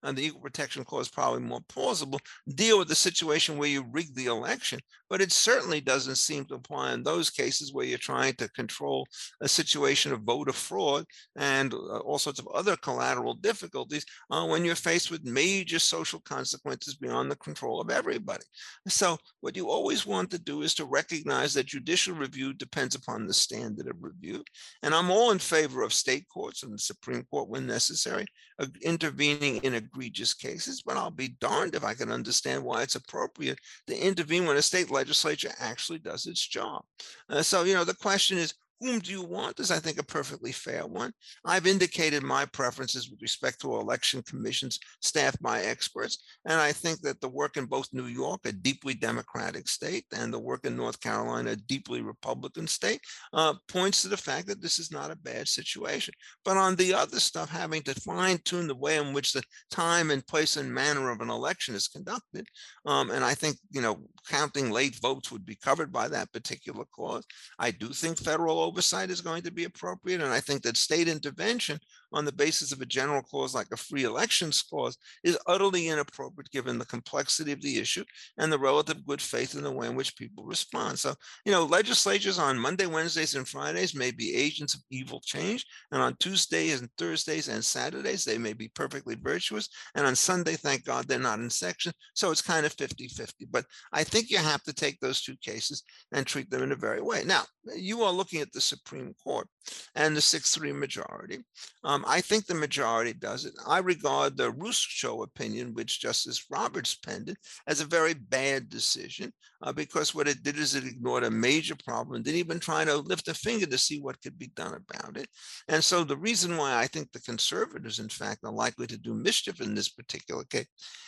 and 0.02 0.16
the 0.16 0.26
Equal 0.26 0.40
Protection 0.40 0.84
Clause 0.84 1.08
probably 1.08 1.40
more 1.40 1.60
plausible, 1.68 2.20
deal 2.54 2.78
with 2.78 2.88
the 2.88 2.94
situation 2.94 3.58
where 3.58 3.68
you 3.68 3.84
rig 3.90 4.14
the 4.14 4.26
election. 4.26 4.80
But 5.10 5.20
it 5.20 5.32
certainly 5.32 5.80
doesn't 5.80 6.16
seem 6.16 6.44
to 6.46 6.54
apply 6.54 6.92
in 6.92 7.02
those 7.02 7.30
cases 7.30 7.72
where 7.72 7.86
you're 7.86 7.98
trying 7.98 8.34
to 8.34 8.50
control 8.50 9.06
a 9.40 9.48
situation 9.48 10.12
of 10.12 10.22
voter 10.22 10.52
fraud 10.52 11.04
and 11.36 11.72
uh, 11.72 11.98
all 11.98 12.18
sorts 12.18 12.38
of 12.38 12.48
other 12.48 12.76
collateral 12.76 13.34
difficulties 13.34 14.04
uh, 14.30 14.44
when 14.44 14.64
you're 14.64 14.74
faced 14.74 15.10
with 15.10 15.24
major 15.24 15.78
social 15.78 16.20
consequences 16.20 16.96
beyond 16.96 17.30
the 17.30 17.36
control 17.36 17.80
of 17.80 17.90
everybody. 17.90 18.44
So 18.86 19.16
what 19.40 19.56
you 19.56 19.70
always 19.70 20.06
want 20.06 20.30
to 20.32 20.38
do 20.38 20.62
is 20.62 20.74
to 20.74 20.84
recognize 20.84 21.54
that 21.54 21.66
judicial 21.66 22.14
review 22.14 22.52
depends 22.52 22.94
upon 22.94 23.26
the 23.26 23.34
standard 23.34 23.88
of 23.88 23.96
review. 24.00 24.44
And 24.82 24.94
I'm 24.94 25.10
all 25.10 25.30
in 25.30 25.38
favor 25.38 25.82
of 25.82 25.92
state 25.92 26.26
courts 26.28 26.62
and 26.62 26.72
the 26.72 26.78
Supreme 26.78 27.24
Court 27.30 27.48
when 27.48 27.66
necessary, 27.66 28.26
uh, 28.58 28.66
intervening 28.82 29.58
in 29.58 29.74
egregious 29.92 30.34
cases, 30.34 30.82
but 30.82 30.96
I'll 30.96 31.10
be 31.10 31.36
darned 31.40 31.74
if 31.74 31.84
I 31.84 31.94
can 31.94 32.10
understand 32.10 32.64
why 32.64 32.82
it's 32.82 32.94
appropriate 32.94 33.58
to 33.86 33.96
intervene 33.96 34.46
when 34.46 34.56
a 34.56 34.62
state 34.62 34.90
legislature 34.90 35.50
actually 35.58 35.98
does 35.98 36.26
its 36.26 36.46
job. 36.46 36.82
Uh, 37.28 37.42
so, 37.42 37.64
you 37.64 37.74
know, 37.74 37.84
the 37.84 37.94
question 37.94 38.38
is, 38.38 38.54
whom 38.80 39.00
do 39.00 39.10
you 39.10 39.22
want 39.22 39.58
is, 39.58 39.70
I 39.70 39.78
think, 39.78 39.98
a 39.98 40.04
perfectly 40.04 40.52
fair 40.52 40.86
one. 40.86 41.12
I've 41.44 41.66
indicated 41.66 42.22
my 42.22 42.44
preferences 42.46 43.10
with 43.10 43.20
respect 43.20 43.60
to 43.60 43.74
election 43.74 44.22
commissions 44.22 44.78
staffed 45.02 45.42
by 45.42 45.62
experts. 45.62 46.18
And 46.44 46.60
I 46.60 46.72
think 46.72 47.00
that 47.00 47.20
the 47.20 47.28
work 47.28 47.56
in 47.56 47.64
both 47.66 47.88
New 47.92 48.06
York, 48.06 48.40
a 48.44 48.52
deeply 48.52 48.94
Democratic 48.94 49.68
state, 49.68 50.04
and 50.14 50.32
the 50.32 50.38
work 50.38 50.64
in 50.64 50.76
North 50.76 51.00
Carolina, 51.00 51.50
a 51.50 51.56
deeply 51.56 52.02
Republican 52.02 52.66
state, 52.66 53.00
uh, 53.32 53.54
points 53.68 54.02
to 54.02 54.08
the 54.08 54.16
fact 54.16 54.46
that 54.46 54.62
this 54.62 54.78
is 54.78 54.92
not 54.92 55.10
a 55.10 55.16
bad 55.16 55.48
situation. 55.48 56.14
But 56.44 56.56
on 56.56 56.76
the 56.76 56.94
other 56.94 57.20
stuff, 57.20 57.50
having 57.50 57.82
to 57.82 57.94
fine 58.00 58.38
tune 58.44 58.68
the 58.68 58.76
way 58.76 58.96
in 58.96 59.12
which 59.12 59.32
the 59.32 59.42
time 59.70 60.10
and 60.10 60.26
place 60.26 60.56
and 60.56 60.72
manner 60.72 61.10
of 61.10 61.20
an 61.20 61.30
election 61.30 61.74
is 61.74 61.88
conducted, 61.88 62.46
um, 62.86 63.10
and 63.10 63.24
I 63.24 63.34
think, 63.34 63.56
you 63.70 63.80
know, 63.80 63.98
counting 64.28 64.70
late 64.70 64.98
votes 65.00 65.32
would 65.32 65.44
be 65.44 65.56
covered 65.56 65.92
by 65.92 66.08
that 66.08 66.32
particular 66.32 66.84
clause. 66.94 67.24
I 67.58 67.70
do 67.70 67.88
think 67.88 68.18
federal 68.18 68.67
oversight 68.68 69.10
is 69.10 69.20
going 69.22 69.42
to 69.42 69.50
be 69.50 69.64
appropriate. 69.64 70.20
And 70.20 70.32
I 70.32 70.40
think 70.40 70.62
that 70.62 70.76
state 70.76 71.08
intervention 71.08 71.80
on 72.12 72.24
the 72.24 72.32
basis 72.32 72.72
of 72.72 72.80
a 72.80 72.86
general 72.86 73.22
clause 73.22 73.54
like 73.54 73.68
a 73.72 73.76
free 73.76 74.04
elections 74.04 74.62
clause 74.62 74.96
is 75.24 75.38
utterly 75.46 75.88
inappropriate 75.88 76.50
given 76.50 76.78
the 76.78 76.86
complexity 76.86 77.52
of 77.52 77.60
the 77.62 77.78
issue 77.78 78.04
and 78.38 78.52
the 78.52 78.58
relative 78.58 79.06
good 79.06 79.20
faith 79.20 79.54
in 79.54 79.62
the 79.62 79.70
way 79.70 79.86
in 79.86 79.94
which 79.94 80.16
people 80.16 80.44
respond. 80.44 80.98
So, 80.98 81.14
you 81.44 81.52
know, 81.52 81.64
legislatures 81.64 82.38
on 82.38 82.58
Monday, 82.58 82.86
Wednesdays, 82.86 83.34
and 83.34 83.46
Fridays 83.46 83.94
may 83.94 84.10
be 84.10 84.34
agents 84.34 84.74
of 84.74 84.80
evil 84.90 85.20
change. 85.24 85.64
And 85.92 86.02
on 86.02 86.16
Tuesdays 86.18 86.80
and 86.80 86.90
Thursdays 86.98 87.48
and 87.48 87.64
Saturdays, 87.64 88.24
they 88.24 88.38
may 88.38 88.52
be 88.52 88.68
perfectly 88.68 89.16
virtuous. 89.20 89.68
And 89.94 90.06
on 90.06 90.16
Sunday, 90.16 90.54
thank 90.54 90.84
God 90.84 91.06
they're 91.06 91.18
not 91.18 91.40
in 91.40 91.50
section. 91.50 91.92
So 92.14 92.30
it's 92.30 92.42
kind 92.42 92.66
of 92.66 92.72
50 92.72 93.08
50. 93.08 93.46
But 93.50 93.64
I 93.92 94.04
think 94.04 94.30
you 94.30 94.38
have 94.38 94.62
to 94.64 94.72
take 94.72 94.98
those 95.00 95.22
two 95.22 95.36
cases 95.42 95.82
and 96.12 96.26
treat 96.26 96.50
them 96.50 96.62
in 96.62 96.72
a 96.72 96.76
very 96.76 97.00
way. 97.00 97.24
Now, 97.24 97.44
you 97.76 98.02
are 98.02 98.12
looking 98.12 98.40
at 98.40 98.52
the 98.52 98.60
Supreme 98.60 99.14
Court 99.22 99.46
and 99.94 100.16
the 100.16 100.20
6 100.20 100.54
3 100.54 100.72
majority. 100.72 101.38
Um, 101.84 101.97
I 102.06 102.20
think 102.20 102.46
the 102.46 102.54
majority 102.54 103.12
does 103.12 103.44
it. 103.44 103.54
I 103.66 103.78
regard 103.78 104.36
the 104.36 104.52
Rucho 104.52 105.24
opinion, 105.24 105.74
which 105.74 106.00
Justice 106.00 106.44
Roberts 106.50 106.94
penned, 106.94 107.36
as 107.66 107.80
a 107.80 107.86
very 107.86 108.14
bad 108.14 108.68
decision 108.68 109.32
uh, 109.62 109.72
because 109.72 110.14
what 110.14 110.28
it 110.28 110.42
did 110.42 110.56
is 110.56 110.74
it 110.74 110.86
ignored 110.86 111.24
a 111.24 111.30
major 111.30 111.76
problem 111.84 112.22
didn't 112.22 112.38
even 112.38 112.60
try 112.60 112.84
to 112.84 112.96
lift 112.96 113.28
a 113.28 113.34
finger 113.34 113.66
to 113.66 113.78
see 113.78 114.00
what 114.00 114.20
could 114.22 114.38
be 114.38 114.48
done 114.48 114.74
about 114.74 115.16
it. 115.16 115.28
And 115.68 115.82
so 115.82 116.04
the 116.04 116.16
reason 116.16 116.56
why 116.56 116.76
I 116.76 116.86
think 116.86 117.10
the 117.10 117.20
conservatives, 117.20 117.98
in 117.98 118.08
fact, 118.08 118.44
are 118.44 118.52
likely 118.52 118.86
to 118.86 118.98
do 118.98 119.14
mischief 119.14 119.60
in 119.60 119.74
this 119.74 119.88
particular 119.88 120.44
case 120.44 120.66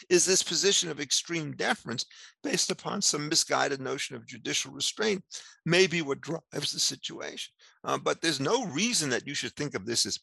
is 0.09 0.25
this 0.25 0.43
position 0.43 0.91
of 0.91 1.01
extreme 1.01 1.53
deference 1.57 2.05
based 2.43 2.71
upon 2.71 3.03
some 3.03 3.29
misguided 3.29 3.81
notion 3.81 4.17
of 4.17 4.27
judicial 4.27 4.73
restraint, 4.73 5.23
maybe 5.65 6.03
what 6.03 6.21
drives 6.21 6.73
the 6.73 6.81
situation. 6.81 7.53
Uh, 7.85 7.99
but 7.99 8.21
there's 8.21 8.41
no 8.41 8.67
reason 8.67 9.11
that 9.11 9.27
you 9.27 9.35
should 9.35 9.55
think 9.55 9.75
of 9.75 9.87
this 9.87 10.07
as 10.07 10.19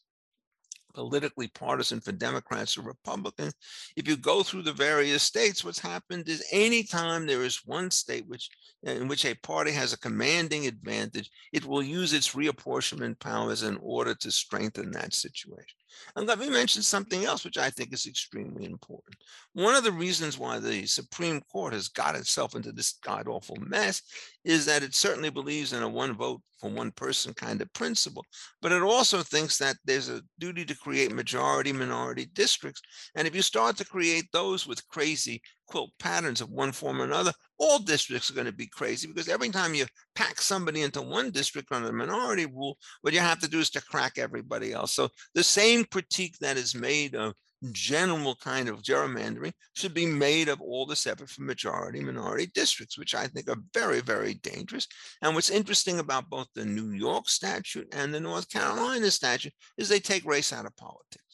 politically 0.98 1.46
partisan 1.46 2.00
for 2.00 2.10
Democrats 2.10 2.76
or 2.76 2.82
Republicans. 2.82 3.54
If 3.96 4.08
you 4.08 4.16
go 4.16 4.42
through 4.42 4.62
the 4.62 4.72
various 4.72 5.22
states, 5.22 5.64
what's 5.64 5.78
happened 5.78 6.28
is 6.28 6.44
anytime 6.50 7.24
there 7.24 7.44
is 7.44 7.64
one 7.64 7.92
state 7.92 8.26
which 8.26 8.50
in 8.82 9.06
which 9.06 9.24
a 9.24 9.34
party 9.36 9.70
has 9.70 9.92
a 9.92 9.98
commanding 9.98 10.66
advantage, 10.66 11.30
it 11.52 11.64
will 11.64 11.82
use 11.84 12.12
its 12.12 12.34
reapportionment 12.34 13.20
powers 13.20 13.62
in 13.62 13.76
order 13.80 14.14
to 14.16 14.30
strengthen 14.32 14.90
that 14.90 15.14
situation. 15.14 15.76
And 16.16 16.26
let 16.26 16.38
me 16.38 16.50
mention 16.50 16.82
something 16.82 17.24
else, 17.24 17.44
which 17.44 17.58
I 17.58 17.70
think 17.70 17.92
is 17.92 18.06
extremely 18.06 18.64
important. 18.64 19.16
One 19.52 19.74
of 19.74 19.84
the 19.84 19.92
reasons 19.92 20.38
why 20.38 20.58
the 20.58 20.86
Supreme 20.86 21.40
Court 21.52 21.72
has 21.72 21.88
got 21.88 22.16
itself 22.16 22.54
into 22.54 22.72
this 22.72 22.98
god 23.04 23.28
awful 23.28 23.56
mess 23.60 24.02
is 24.44 24.66
that 24.66 24.82
it 24.82 24.94
certainly 24.94 25.30
believes 25.30 25.72
in 25.72 25.82
a 25.82 25.88
one 25.88 26.14
vote 26.14 26.42
for 26.58 26.70
one 26.70 26.90
person 26.92 27.32
kind 27.34 27.62
of 27.62 27.72
principle, 27.72 28.24
but 28.60 28.72
it 28.72 28.82
also 28.82 29.22
thinks 29.22 29.58
that 29.58 29.76
there's 29.84 30.08
a 30.08 30.22
duty 30.38 30.64
to 30.64 30.76
create 30.76 31.12
majority 31.12 31.72
minority 31.72 32.26
districts. 32.34 32.82
And 33.14 33.26
if 33.26 33.34
you 33.34 33.42
start 33.42 33.76
to 33.76 33.84
create 33.84 34.26
those 34.32 34.66
with 34.66 34.86
crazy 34.88 35.40
quilt 35.66 35.90
patterns 35.98 36.40
of 36.40 36.50
one 36.50 36.72
form 36.72 37.00
or 37.00 37.04
another, 37.04 37.32
all 37.58 37.78
districts 37.78 38.30
are 38.30 38.34
going 38.34 38.46
to 38.46 38.52
be 38.52 38.66
crazy 38.66 39.06
because 39.06 39.28
every 39.28 39.50
time 39.50 39.74
you 39.74 39.86
pack 40.14 40.40
somebody 40.40 40.82
into 40.82 41.02
one 41.02 41.30
district 41.30 41.72
on 41.72 41.84
a 41.84 41.92
minority 41.92 42.46
rule, 42.46 42.78
what 43.02 43.14
you 43.14 43.20
have 43.20 43.38
to 43.40 43.48
do 43.48 43.60
is 43.60 43.70
to 43.70 43.82
crack 43.82 44.18
everybody 44.18 44.72
else. 44.72 44.92
So 44.92 45.08
the 45.34 45.44
same 45.44 45.84
critique 45.84 46.36
that 46.40 46.56
is 46.56 46.74
made 46.74 47.14
of 47.14 47.34
general 47.72 48.36
kind 48.36 48.68
of 48.68 48.82
gerrymandering 48.82 49.52
should 49.74 49.94
be 49.94 50.06
made 50.06 50.48
of 50.48 50.60
all 50.60 50.86
the 50.86 50.96
separate 50.96 51.30
from 51.30 51.46
majority 51.46 52.00
minority 52.00 52.46
districts, 52.54 52.98
which 52.98 53.14
I 53.14 53.26
think 53.26 53.48
are 53.48 53.56
very, 53.74 54.00
very 54.00 54.34
dangerous. 54.34 54.86
And 55.22 55.34
what's 55.34 55.50
interesting 55.50 55.98
about 55.98 56.30
both 56.30 56.48
the 56.54 56.64
New 56.64 56.90
York 56.90 57.28
statute 57.28 57.88
and 57.92 58.12
the 58.12 58.20
North 58.20 58.48
Carolina 58.48 59.10
statute 59.10 59.54
is 59.76 59.88
they 59.88 60.00
take 60.00 60.24
race 60.24 60.52
out 60.52 60.66
of 60.66 60.76
politics. 60.76 61.24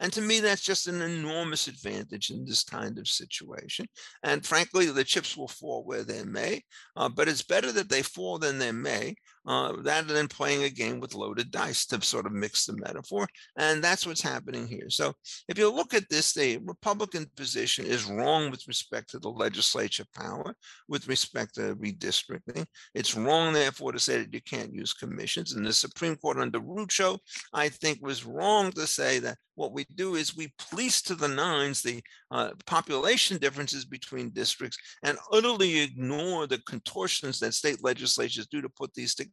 And 0.00 0.10
to 0.14 0.22
me, 0.22 0.40
that's 0.40 0.62
just 0.62 0.86
an 0.86 1.02
enormous 1.02 1.68
advantage 1.68 2.30
in 2.30 2.46
this 2.46 2.64
kind 2.64 2.98
of 2.98 3.06
situation. 3.06 3.86
And 4.22 4.44
frankly, 4.44 4.86
the 4.86 5.04
chips 5.04 5.36
will 5.36 5.48
fall 5.48 5.84
where 5.84 6.04
they 6.04 6.24
may, 6.24 6.62
uh, 6.96 7.10
but 7.10 7.28
it's 7.28 7.42
better 7.42 7.70
that 7.72 7.90
they 7.90 8.00
fall 8.00 8.38
than 8.38 8.58
they 8.58 8.72
may 8.72 9.14
uh, 9.46 9.72
rather 9.82 10.12
than 10.14 10.28
playing 10.28 10.64
a 10.64 10.70
game 10.70 11.00
with 11.00 11.14
loaded 11.14 11.50
dice 11.50 11.86
to 11.86 12.00
sort 12.02 12.26
of 12.26 12.32
mix 12.32 12.66
the 12.66 12.76
metaphor. 12.76 13.26
And 13.56 13.82
that's 13.82 14.06
what's 14.06 14.22
happening 14.22 14.66
here. 14.66 14.90
So 14.90 15.14
if 15.48 15.58
you 15.58 15.72
look 15.72 15.94
at 15.94 16.08
this, 16.08 16.32
the 16.32 16.58
Republican 16.64 17.26
position 17.36 17.86
is 17.86 18.04
wrong 18.04 18.50
with 18.50 18.66
respect 18.68 19.10
to 19.10 19.18
the 19.18 19.30
legislature 19.30 20.04
power, 20.14 20.54
with 20.88 21.08
respect 21.08 21.54
to 21.54 21.74
redistricting. 21.76 22.66
It's 22.94 23.16
wrong, 23.16 23.52
therefore, 23.52 23.92
to 23.92 23.98
say 23.98 24.18
that 24.18 24.34
you 24.34 24.40
can't 24.42 24.74
use 24.74 24.92
commissions. 24.92 25.54
And 25.54 25.64
the 25.64 25.72
Supreme 25.72 26.16
Court 26.16 26.38
under 26.38 26.60
Rucho, 26.60 27.18
I 27.52 27.68
think, 27.68 27.98
was 28.02 28.24
wrong 28.24 28.72
to 28.72 28.86
say 28.86 29.18
that 29.20 29.38
what 29.60 29.72
we 29.74 29.84
do 29.94 30.14
is 30.14 30.34
we 30.34 30.50
police 30.70 31.02
to 31.02 31.14
the 31.14 31.28
nines 31.28 31.82
the 31.82 32.00
uh, 32.30 32.50
population 32.64 33.36
differences 33.36 33.84
between 33.84 34.30
districts 34.30 34.78
and 35.02 35.18
utterly 35.32 35.80
ignore 35.80 36.46
the 36.46 36.58
contortions 36.66 37.38
that 37.38 37.52
state 37.52 37.84
legislatures 37.84 38.46
do 38.46 38.62
to 38.62 38.70
put 38.70 38.94
these 38.94 39.14
together, 39.14 39.29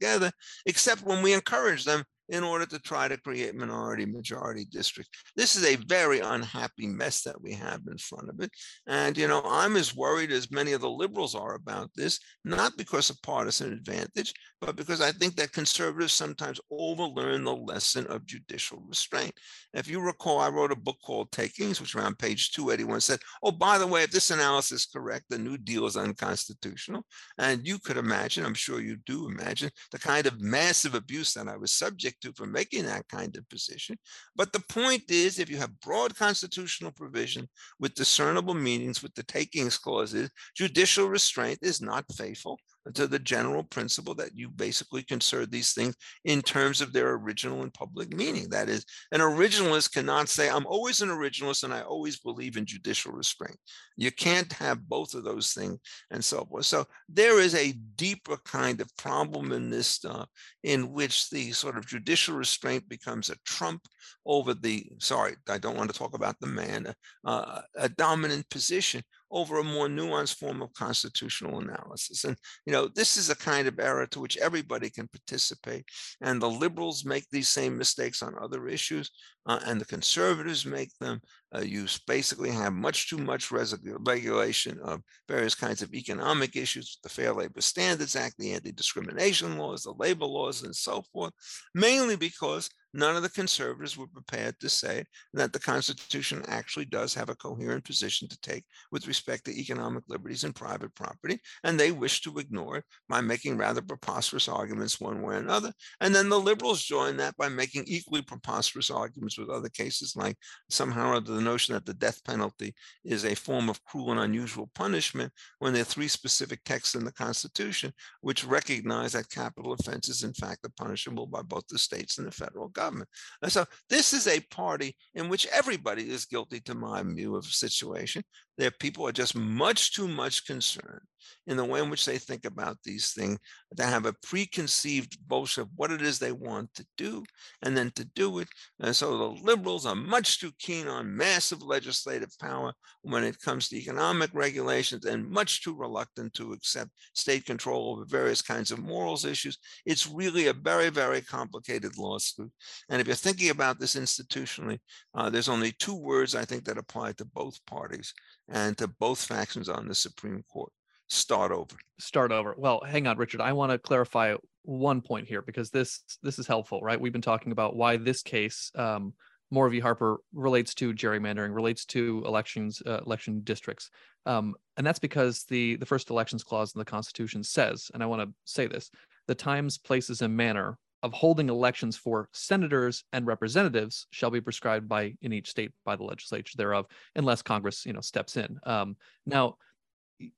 except 0.65 1.03
when 1.03 1.21
we 1.21 1.33
encourage 1.33 1.85
them 1.85 2.03
in 2.29 2.43
order 2.43 2.65
to 2.65 2.79
try 2.79 3.07
to 3.07 3.17
create 3.17 3.55
minority 3.55 4.05
majority 4.05 4.65
districts. 4.65 5.23
This 5.35 5.55
is 5.55 5.65
a 5.65 5.75
very 5.85 6.19
unhappy 6.19 6.87
mess 6.87 7.21
that 7.23 7.41
we 7.41 7.53
have 7.53 7.81
in 7.89 7.97
front 7.97 8.29
of 8.29 8.39
it. 8.41 8.51
And, 8.87 9.17
you 9.17 9.27
know, 9.27 9.41
I'm 9.45 9.75
as 9.75 9.95
worried 9.95 10.31
as 10.31 10.51
many 10.51 10.73
of 10.73 10.81
the 10.81 10.89
liberals 10.89 11.35
are 11.35 11.55
about 11.55 11.89
this, 11.95 12.19
not 12.43 12.77
because 12.77 13.09
of 13.09 13.21
partisan 13.21 13.71
advantage, 13.71 14.33
but 14.59 14.75
because 14.75 15.01
I 15.01 15.11
think 15.11 15.35
that 15.35 15.53
conservatives 15.53 16.13
sometimes 16.13 16.59
overlearn 16.71 17.43
the 17.43 17.55
lesson 17.55 18.07
of 18.07 18.25
judicial 18.25 18.83
restraint. 18.87 19.31
If 19.73 19.87
you 19.87 19.99
recall, 19.99 20.39
I 20.39 20.49
wrote 20.49 20.71
a 20.71 20.75
book 20.75 20.97
called 21.05 21.31
Takings, 21.31 21.79
which 21.79 21.95
around 21.95 22.17
page 22.17 22.51
281 22.51 23.01
said, 23.01 23.19
oh, 23.43 23.51
by 23.51 23.77
the 23.77 23.87
way, 23.87 24.03
if 24.03 24.11
this 24.11 24.31
analysis 24.31 24.81
is 24.81 24.85
correct, 24.85 25.25
the 25.29 25.37
New 25.37 25.57
Deal 25.57 25.85
is 25.85 25.97
unconstitutional. 25.97 27.05
And 27.37 27.65
you 27.65 27.79
could 27.79 27.97
imagine, 27.97 28.45
I'm 28.45 28.53
sure 28.53 28.81
you 28.81 28.97
do 29.05 29.27
imagine, 29.27 29.69
the 29.91 29.99
kind 29.99 30.25
of 30.25 30.41
massive 30.41 30.95
abuse 30.95 31.33
that 31.33 31.47
I 31.47 31.57
was 31.57 31.71
subject 31.71 32.16
to 32.21 32.33
for 32.33 32.45
making 32.45 32.85
that 32.85 33.07
kind 33.07 33.35
of 33.35 33.47
position. 33.49 33.97
But 34.35 34.53
the 34.53 34.63
point 34.69 35.03
is, 35.09 35.39
if 35.39 35.49
you 35.49 35.57
have 35.57 35.79
broad 35.79 36.15
constitutional 36.15 36.91
provision 36.91 37.47
with 37.79 37.95
discernible 37.95 38.53
meanings 38.53 39.03
with 39.03 39.13
the 39.15 39.23
takings 39.23 39.77
clauses, 39.77 40.29
judicial 40.55 41.07
restraint 41.07 41.59
is 41.61 41.81
not 41.81 42.05
faithful 42.15 42.59
to 42.93 43.07
the 43.07 43.19
general 43.19 43.63
principle 43.63 44.13
that 44.15 44.35
you 44.35 44.49
basically 44.49 45.03
consider 45.03 45.45
these 45.45 45.73
things 45.73 45.95
in 46.25 46.41
terms 46.41 46.81
of 46.81 46.93
their 46.93 47.13
original 47.13 47.63
and 47.63 47.73
public 47.73 48.13
meaning. 48.13 48.49
That 48.49 48.69
is, 48.69 48.85
an 49.11 49.21
originalist 49.21 49.93
cannot 49.93 50.29
say, 50.29 50.49
I'm 50.49 50.65
always 50.65 51.01
an 51.01 51.09
originalist 51.09 51.63
and 51.63 51.73
I 51.73 51.81
always 51.81 52.19
believe 52.19 52.57
in 52.57 52.65
judicial 52.65 53.11
restraint. 53.11 53.57
You 53.95 54.11
can't 54.11 54.51
have 54.53 54.87
both 54.87 55.13
of 55.13 55.23
those 55.23 55.53
things 55.53 55.79
and 56.11 56.23
so 56.23 56.45
forth. 56.45 56.65
So 56.65 56.85
there 57.09 57.39
is 57.39 57.55
a 57.55 57.73
deeper 57.95 58.37
kind 58.45 58.81
of 58.81 58.95
problem 58.97 59.51
in 59.51 59.69
this 59.69 59.87
stuff 59.87 60.29
in 60.63 60.93
which 60.93 61.29
the 61.29 61.51
sort 61.51 61.77
of 61.77 61.87
judicial 61.87 62.35
restraint 62.35 62.87
becomes 62.87 63.29
a 63.29 63.37
trump 63.45 63.81
over 64.25 64.53
the, 64.53 64.85
sorry, 64.99 65.35
I 65.49 65.57
don't 65.57 65.77
want 65.77 65.91
to 65.91 65.97
talk 65.97 66.13
about 66.15 66.39
the 66.39 66.47
man, 66.47 66.93
uh, 67.25 67.61
a 67.75 67.89
dominant 67.89 68.49
position 68.49 69.01
over 69.31 69.59
a 69.59 69.63
more 69.63 69.87
nuanced 69.87 70.37
form 70.37 70.61
of 70.61 70.73
constitutional 70.73 71.59
analysis. 71.59 72.23
And, 72.23 72.37
you 72.65 72.73
know, 72.73 72.87
this 72.87 73.17
is 73.17 73.29
a 73.29 73.35
kind 73.35 73.67
of 73.67 73.79
era 73.79 74.07
to 74.09 74.19
which 74.19 74.37
everybody 74.37 74.89
can 74.89 75.07
participate. 75.07 75.85
And 76.21 76.41
the 76.41 76.49
liberals 76.49 77.05
make 77.05 77.25
these 77.31 77.49
same 77.49 77.77
mistakes 77.77 78.23
on 78.23 78.35
other 78.41 78.67
issues, 78.67 79.11
uh, 79.45 79.59
and 79.65 79.79
the 79.81 79.85
conservatives 79.85 80.65
make 80.65 80.91
them. 80.99 81.19
Uh, 81.55 81.61
you 81.61 81.85
basically 82.07 82.51
have 82.51 82.73
much 82.73 83.09
too 83.09 83.17
much 83.17 83.51
regulation 83.51 84.79
of 84.83 85.01
various 85.29 85.55
kinds 85.55 85.81
of 85.81 85.93
economic 85.93 86.55
issues, 86.55 86.99
the 87.03 87.09
Fair 87.09 87.33
Labor 87.33 87.61
Standards 87.61 88.15
Act, 88.15 88.35
the 88.37 88.51
anti-discrimination 88.51 89.57
laws, 89.57 89.83
the 89.83 89.93
labor 89.97 90.25
laws, 90.25 90.63
and 90.63 90.75
so 90.75 91.03
forth, 91.13 91.31
mainly 91.73 92.17
because 92.17 92.69
none 92.93 93.15
of 93.15 93.23
the 93.23 93.29
conservatives 93.29 93.97
were 93.97 94.07
prepared 94.07 94.59
to 94.59 94.69
say 94.69 95.03
that 95.33 95.53
the 95.53 95.59
Constitution 95.59 96.43
actually 96.47 96.85
does 96.85 97.13
have 97.13 97.29
a 97.29 97.35
coherent 97.35 97.83
position 97.83 98.27
to 98.27 98.39
take 98.41 98.65
with 98.91 99.07
respect 99.07 99.45
to 99.45 99.59
economic 99.59 100.03
liberties 100.07 100.43
and 100.43 100.55
private 100.55 100.93
property, 100.95 101.39
and 101.63 101.79
they 101.79 101.91
wish 101.91 102.21
to 102.21 102.37
ignore 102.39 102.77
it 102.77 102.85
by 103.09 103.21
making 103.21 103.57
rather 103.57 103.81
preposterous 103.81 104.47
arguments 104.47 104.99
one 104.99 105.21
way 105.21 105.35
or 105.35 105.39
another. 105.39 105.71
And 106.01 106.13
then 106.13 106.29
the 106.29 106.39
liberals 106.39 106.83
join 106.83 107.17
that 107.17 107.37
by 107.37 107.49
making 107.49 107.83
equally 107.87 108.21
preposterous 108.21 108.89
arguments 108.89 109.37
with 109.37 109.49
other 109.49 109.69
cases, 109.69 110.15
like 110.15 110.37
somehow 110.69 111.09
or 111.09 111.15
other 111.15 111.33
the 111.33 111.41
notion 111.41 111.73
that 111.73 111.85
the 111.85 111.93
death 111.93 112.23
penalty 112.23 112.73
is 113.03 113.25
a 113.25 113.35
form 113.35 113.69
of 113.69 113.83
cruel 113.85 114.11
and 114.11 114.19
unusual 114.19 114.69
punishment 114.75 115.31
when 115.59 115.73
there 115.73 115.81
are 115.81 115.85
three 115.85 116.07
specific 116.07 116.63
texts 116.63 116.95
in 116.95 117.05
the 117.05 117.11
Constitution 117.11 117.93
which 118.21 118.45
recognize 118.45 119.13
that 119.13 119.29
capital 119.29 119.73
offenses, 119.73 120.23
in 120.23 120.33
fact, 120.33 120.65
are 120.65 120.71
punishable 120.77 121.27
by 121.27 121.41
both 121.41 121.67
the 121.67 121.77
states 121.77 122.17
and 122.17 122.27
the 122.27 122.31
federal 122.31 122.69
government. 122.77 123.09
And 123.41 123.51
so 123.51 123.65
this 123.89 124.13
is 124.13 124.27
a 124.27 124.39
party 124.51 124.95
in 125.15 125.29
which 125.29 125.47
everybody 125.47 126.09
is 126.09 126.25
guilty, 126.25 126.59
to 126.61 126.75
my 126.75 127.03
view 127.03 127.35
of 127.35 127.43
the 127.43 127.49
situation. 127.49 128.23
There 128.57 128.71
people 128.71 129.07
are 129.07 129.11
just 129.11 129.35
much 129.35 129.93
too 129.93 130.07
much 130.07 130.45
concerned 130.45 131.01
in 131.47 131.57
the 131.57 131.65
way 131.65 131.81
in 131.81 131.89
which 131.89 132.05
they 132.05 132.17
think 132.17 132.45
about 132.45 132.77
these 132.83 133.13
things, 133.13 133.39
to 133.75 133.83
have 133.83 134.05
a 134.05 134.15
preconceived 134.23 135.17
notion 135.29 135.63
of 135.63 135.69
what 135.75 135.91
it 135.91 136.01
is 136.01 136.19
they 136.19 136.31
want 136.31 136.73
to 136.73 136.85
do, 136.97 137.23
and 137.63 137.75
then 137.75 137.91
to 137.91 138.05
do 138.15 138.39
it. 138.39 138.47
And 138.79 138.95
so 138.95 139.17
the 139.17 139.41
liberals 139.43 139.85
are 139.85 139.95
much 139.95 140.39
too 140.39 140.51
keen 140.59 140.87
on 140.87 141.15
massive 141.15 141.61
legislative 141.61 142.37
power 142.39 142.73
when 143.01 143.23
it 143.23 143.39
comes 143.41 143.69
to 143.69 143.77
economic 143.77 144.29
regulations, 144.33 145.05
and 145.05 145.29
much 145.29 145.63
too 145.63 145.75
reluctant 145.75 146.33
to 146.35 146.53
accept 146.53 146.91
state 147.13 147.45
control 147.45 147.93
over 147.93 148.05
various 148.05 148.41
kinds 148.41 148.71
of 148.71 148.79
morals 148.79 149.25
issues. 149.25 149.57
It's 149.85 150.07
really 150.07 150.47
a 150.47 150.53
very, 150.53 150.89
very 150.89 151.21
complicated 151.21 151.97
lawsuit. 151.97 152.51
And 152.89 152.99
if 152.99 153.07
you're 153.07 153.15
thinking 153.15 153.49
about 153.49 153.79
this 153.79 153.95
institutionally, 153.95 154.79
uh, 155.13 155.29
there's 155.29 155.49
only 155.49 155.73
two 155.73 155.95
words 155.95 156.35
I 156.35 156.45
think 156.45 156.65
that 156.65 156.77
apply 156.77 157.13
to 157.13 157.25
both 157.25 157.65
parties 157.65 158.13
and 158.49 158.77
to 158.77 158.87
both 158.87 159.23
factions 159.23 159.69
on 159.69 159.87
the 159.87 159.95
Supreme 159.95 160.43
Court 160.51 160.71
start 161.07 161.51
over. 161.51 161.75
Start 161.99 162.31
over. 162.31 162.55
Well, 162.57 162.81
hang 162.85 163.07
on, 163.07 163.17
Richard. 163.17 163.41
I 163.41 163.53
want 163.53 163.71
to 163.71 163.77
clarify 163.77 164.35
one 164.63 165.01
point 165.01 165.27
here 165.27 165.41
because 165.41 165.69
this 165.69 166.01
this 166.21 166.39
is 166.39 166.47
helpful, 166.47 166.81
right? 166.81 166.99
We've 166.99 167.13
been 167.13 167.21
talking 167.21 167.51
about 167.51 167.75
why 167.75 167.97
this 167.97 168.21
case, 168.21 168.71
um, 168.75 169.13
Moore 169.49 169.69
v. 169.69 169.79
Harper, 169.79 170.17
relates 170.33 170.73
to 170.75 170.93
gerrymandering, 170.93 171.55
relates 171.55 171.85
to 171.85 172.23
elections, 172.25 172.81
uh, 172.85 172.99
election 173.05 173.41
districts, 173.43 173.89
um, 174.25 174.55
and 174.75 174.85
that's 174.85 174.99
because 174.99 175.45
the 175.45 175.77
the 175.77 175.85
first 175.85 176.09
elections 176.09 176.43
clause 176.43 176.75
in 176.75 176.79
the 176.79 176.85
Constitution 176.85 177.43
says, 177.43 177.89
and 177.93 178.03
I 178.03 178.05
want 178.05 178.21
to 178.21 178.33
say 178.45 178.67
this: 178.67 178.91
the 179.27 179.35
times, 179.35 179.77
places, 179.77 180.21
and 180.21 180.35
manner 180.35 180.77
of 181.03 181.13
holding 181.13 181.49
elections 181.49 181.95
for 181.95 182.29
senators 182.33 183.03
and 183.13 183.27
representatives 183.27 184.07
shall 184.11 184.31
be 184.31 184.41
prescribed 184.41 184.89
by 184.89 185.13
in 185.21 185.33
each 185.33 185.49
state 185.49 185.71
by 185.85 185.95
the 185.95 186.03
legislature 186.03 186.55
thereof, 186.57 186.85
unless 187.15 187.41
Congress, 187.41 187.85
you 187.85 187.93
know, 187.93 188.01
steps 188.01 188.37
in. 188.37 188.59
Um, 188.63 188.95
now, 189.25 189.57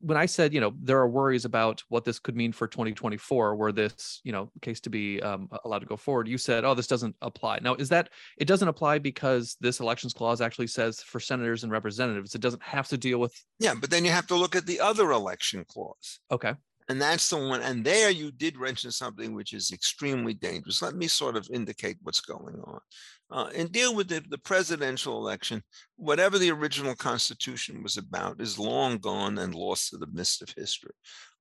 when 0.02 0.18
I 0.18 0.26
said, 0.26 0.54
you 0.54 0.60
know, 0.60 0.74
there 0.82 1.00
are 1.00 1.08
worries 1.08 1.46
about 1.46 1.84
what 1.90 2.04
this 2.04 2.20
could 2.20 2.36
mean 2.36 2.52
for 2.52 2.68
2024, 2.68 3.56
were 3.56 3.72
this, 3.72 4.20
you 4.24 4.32
know, 4.32 4.52
case 4.62 4.80
to 4.82 4.90
be 4.90 5.22
um, 5.22 5.50
allowed 5.64 5.80
to 5.80 5.86
go 5.86 5.96
forward, 5.96 6.28
you 6.28 6.38
said, 6.38 6.66
oh, 6.66 6.74
this 6.74 6.88
doesn't 6.88 7.16
apply. 7.22 7.60
Now, 7.62 7.76
is 7.76 7.90
that 7.90 8.10
it 8.38 8.46
doesn't 8.46 8.68
apply 8.68 9.00
because 9.00 9.56
this 9.62 9.80
elections 9.80 10.14
clause 10.14 10.42
actually 10.42 10.68
says 10.68 11.02
for 11.02 11.20
senators 11.20 11.64
and 11.64 11.72
representatives, 11.72 12.36
it 12.36 12.42
doesn't 12.42 12.64
have 12.64 12.88
to 12.90 12.98
deal 12.98 13.20
with. 13.20 13.34
Yeah, 13.60 13.76
but 13.80 13.90
then 13.90 14.04
you 14.04 14.12
have 14.12 14.28
to 14.28 14.36
look 14.36 14.56
at 14.56 14.66
the 14.66 14.82
other 14.82 15.12
election 15.12 15.66
clause. 15.68 16.20
Okay. 16.30 16.56
And 16.90 17.00
that's 17.00 17.30
the 17.30 17.38
one. 17.38 17.62
And 17.62 17.86
there 17.86 18.10
you 18.10 18.32
did 18.32 18.60
mention 18.60 18.92
something 18.92 19.36
which 19.36 19.54
is 19.54 19.72
extremely 19.72 20.34
dangerous. 20.34 20.82
Let 20.82 20.96
me 20.96 21.08
sort 21.08 21.38
of 21.38 21.48
indicate 21.54 21.98
what's 22.02 22.20
going 22.20 22.60
on. 22.66 22.80
Uh, 23.32 23.50
and 23.56 23.72
deal 23.72 23.94
with 23.94 24.08
the, 24.08 24.24
the 24.30 24.40
presidential 24.40 25.18
election, 25.18 25.62
whatever 25.98 26.40
the 26.40 26.50
original 26.50 26.96
Constitution 26.96 27.84
was 27.84 27.98
about 27.98 28.42
is 28.42 28.58
long 28.58 28.98
gone 28.98 29.38
and 29.38 29.54
lost 29.54 29.92
to 29.92 29.98
the 29.98 30.08
mist 30.12 30.42
of 30.42 30.50
history. 30.58 30.94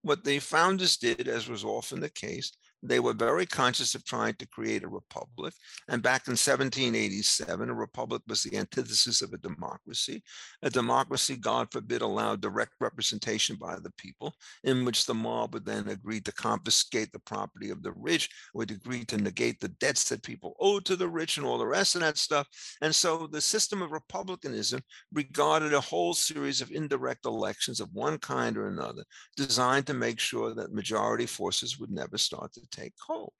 What 0.02 0.22
the 0.22 0.38
founders 0.38 0.98
did, 0.98 1.28
as 1.28 1.48
was 1.48 1.64
often 1.64 2.00
the 2.00 2.10
case, 2.10 2.52
they 2.82 3.00
were 3.00 3.12
very 3.12 3.46
conscious 3.46 3.94
of 3.94 4.04
trying 4.04 4.34
to 4.34 4.46
create 4.46 4.84
a 4.84 4.88
republic. 4.88 5.52
And 5.88 6.02
back 6.02 6.28
in 6.28 6.32
1787, 6.32 7.68
a 7.68 7.74
republic 7.74 8.22
was 8.28 8.42
the 8.42 8.56
antithesis 8.56 9.20
of 9.22 9.32
a 9.32 9.38
democracy. 9.38 10.22
A 10.62 10.70
democracy, 10.70 11.36
God 11.36 11.68
forbid, 11.72 12.02
allowed 12.02 12.40
direct 12.40 12.74
representation 12.80 13.56
by 13.56 13.76
the 13.76 13.92
people, 13.98 14.34
in 14.64 14.84
which 14.84 15.06
the 15.06 15.14
mob 15.14 15.54
would 15.54 15.64
then 15.64 15.88
agree 15.88 16.20
to 16.20 16.32
confiscate 16.32 17.10
the 17.12 17.18
property 17.20 17.70
of 17.70 17.82
the 17.82 17.92
rich, 17.92 18.28
would 18.54 18.70
agree 18.70 19.04
to 19.06 19.16
negate 19.16 19.58
the 19.60 19.68
debts 19.68 20.08
that 20.08 20.22
people 20.22 20.54
owed 20.60 20.84
to 20.84 20.96
the 20.96 21.08
rich, 21.08 21.36
and 21.36 21.46
all 21.46 21.58
the 21.58 21.66
rest 21.66 21.94
of 21.94 22.00
that 22.02 22.16
stuff. 22.16 22.46
And 22.80 22.94
so 22.94 23.26
the 23.26 23.40
system 23.40 23.82
of 23.82 23.90
republicanism 23.90 24.80
regarded 25.12 25.74
a 25.74 25.80
whole 25.80 26.14
series 26.14 26.60
of 26.60 26.70
indirect 26.70 27.26
elections 27.26 27.80
of 27.80 27.92
one 27.92 28.18
kind 28.18 28.56
or 28.56 28.68
another, 28.68 29.04
designed 29.36 29.86
to 29.86 29.94
make 29.94 30.20
sure 30.20 30.54
that 30.54 30.72
majority 30.72 31.26
forces 31.26 31.78
would 31.78 31.90
never 31.90 32.18
start 32.18 32.52
to 32.52 32.67
take 32.70 32.94
hold. 33.06 33.32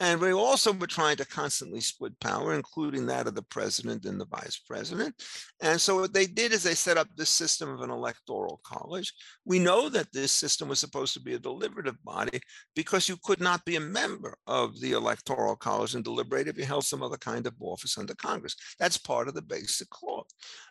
And 0.00 0.20
we 0.20 0.32
also 0.32 0.72
were 0.72 0.86
trying 0.86 1.16
to 1.16 1.26
constantly 1.26 1.80
split 1.80 2.18
power, 2.20 2.54
including 2.54 3.06
that 3.06 3.26
of 3.26 3.34
the 3.34 3.42
president 3.42 4.04
and 4.04 4.20
the 4.20 4.26
vice 4.26 4.58
president. 4.58 5.14
And 5.60 5.80
so 5.80 6.00
what 6.00 6.12
they 6.12 6.26
did 6.26 6.52
is 6.52 6.62
they 6.62 6.74
set 6.74 6.98
up 6.98 7.08
this 7.16 7.30
system 7.30 7.68
of 7.70 7.80
an 7.80 7.90
electoral 7.90 8.60
college. 8.64 9.12
We 9.44 9.58
know 9.58 9.88
that 9.88 10.12
this 10.12 10.32
system 10.32 10.68
was 10.68 10.80
supposed 10.80 11.14
to 11.14 11.20
be 11.20 11.34
a 11.34 11.38
deliberative 11.38 12.02
body 12.04 12.40
because 12.74 13.08
you 13.08 13.16
could 13.22 13.40
not 13.40 13.64
be 13.64 13.76
a 13.76 13.80
member 13.80 14.36
of 14.46 14.80
the 14.80 14.92
electoral 14.92 15.56
college 15.56 15.94
and 15.94 16.04
deliberate 16.04 16.48
if 16.48 16.58
you 16.58 16.64
held 16.64 16.84
some 16.84 17.02
other 17.02 17.16
kind 17.16 17.46
of 17.46 17.54
office 17.60 17.96
under 17.96 18.14
Congress. 18.14 18.56
That's 18.78 18.98
part 18.98 19.28
of 19.28 19.34
the 19.34 19.42
basic 19.42 19.88
law. 20.02 20.24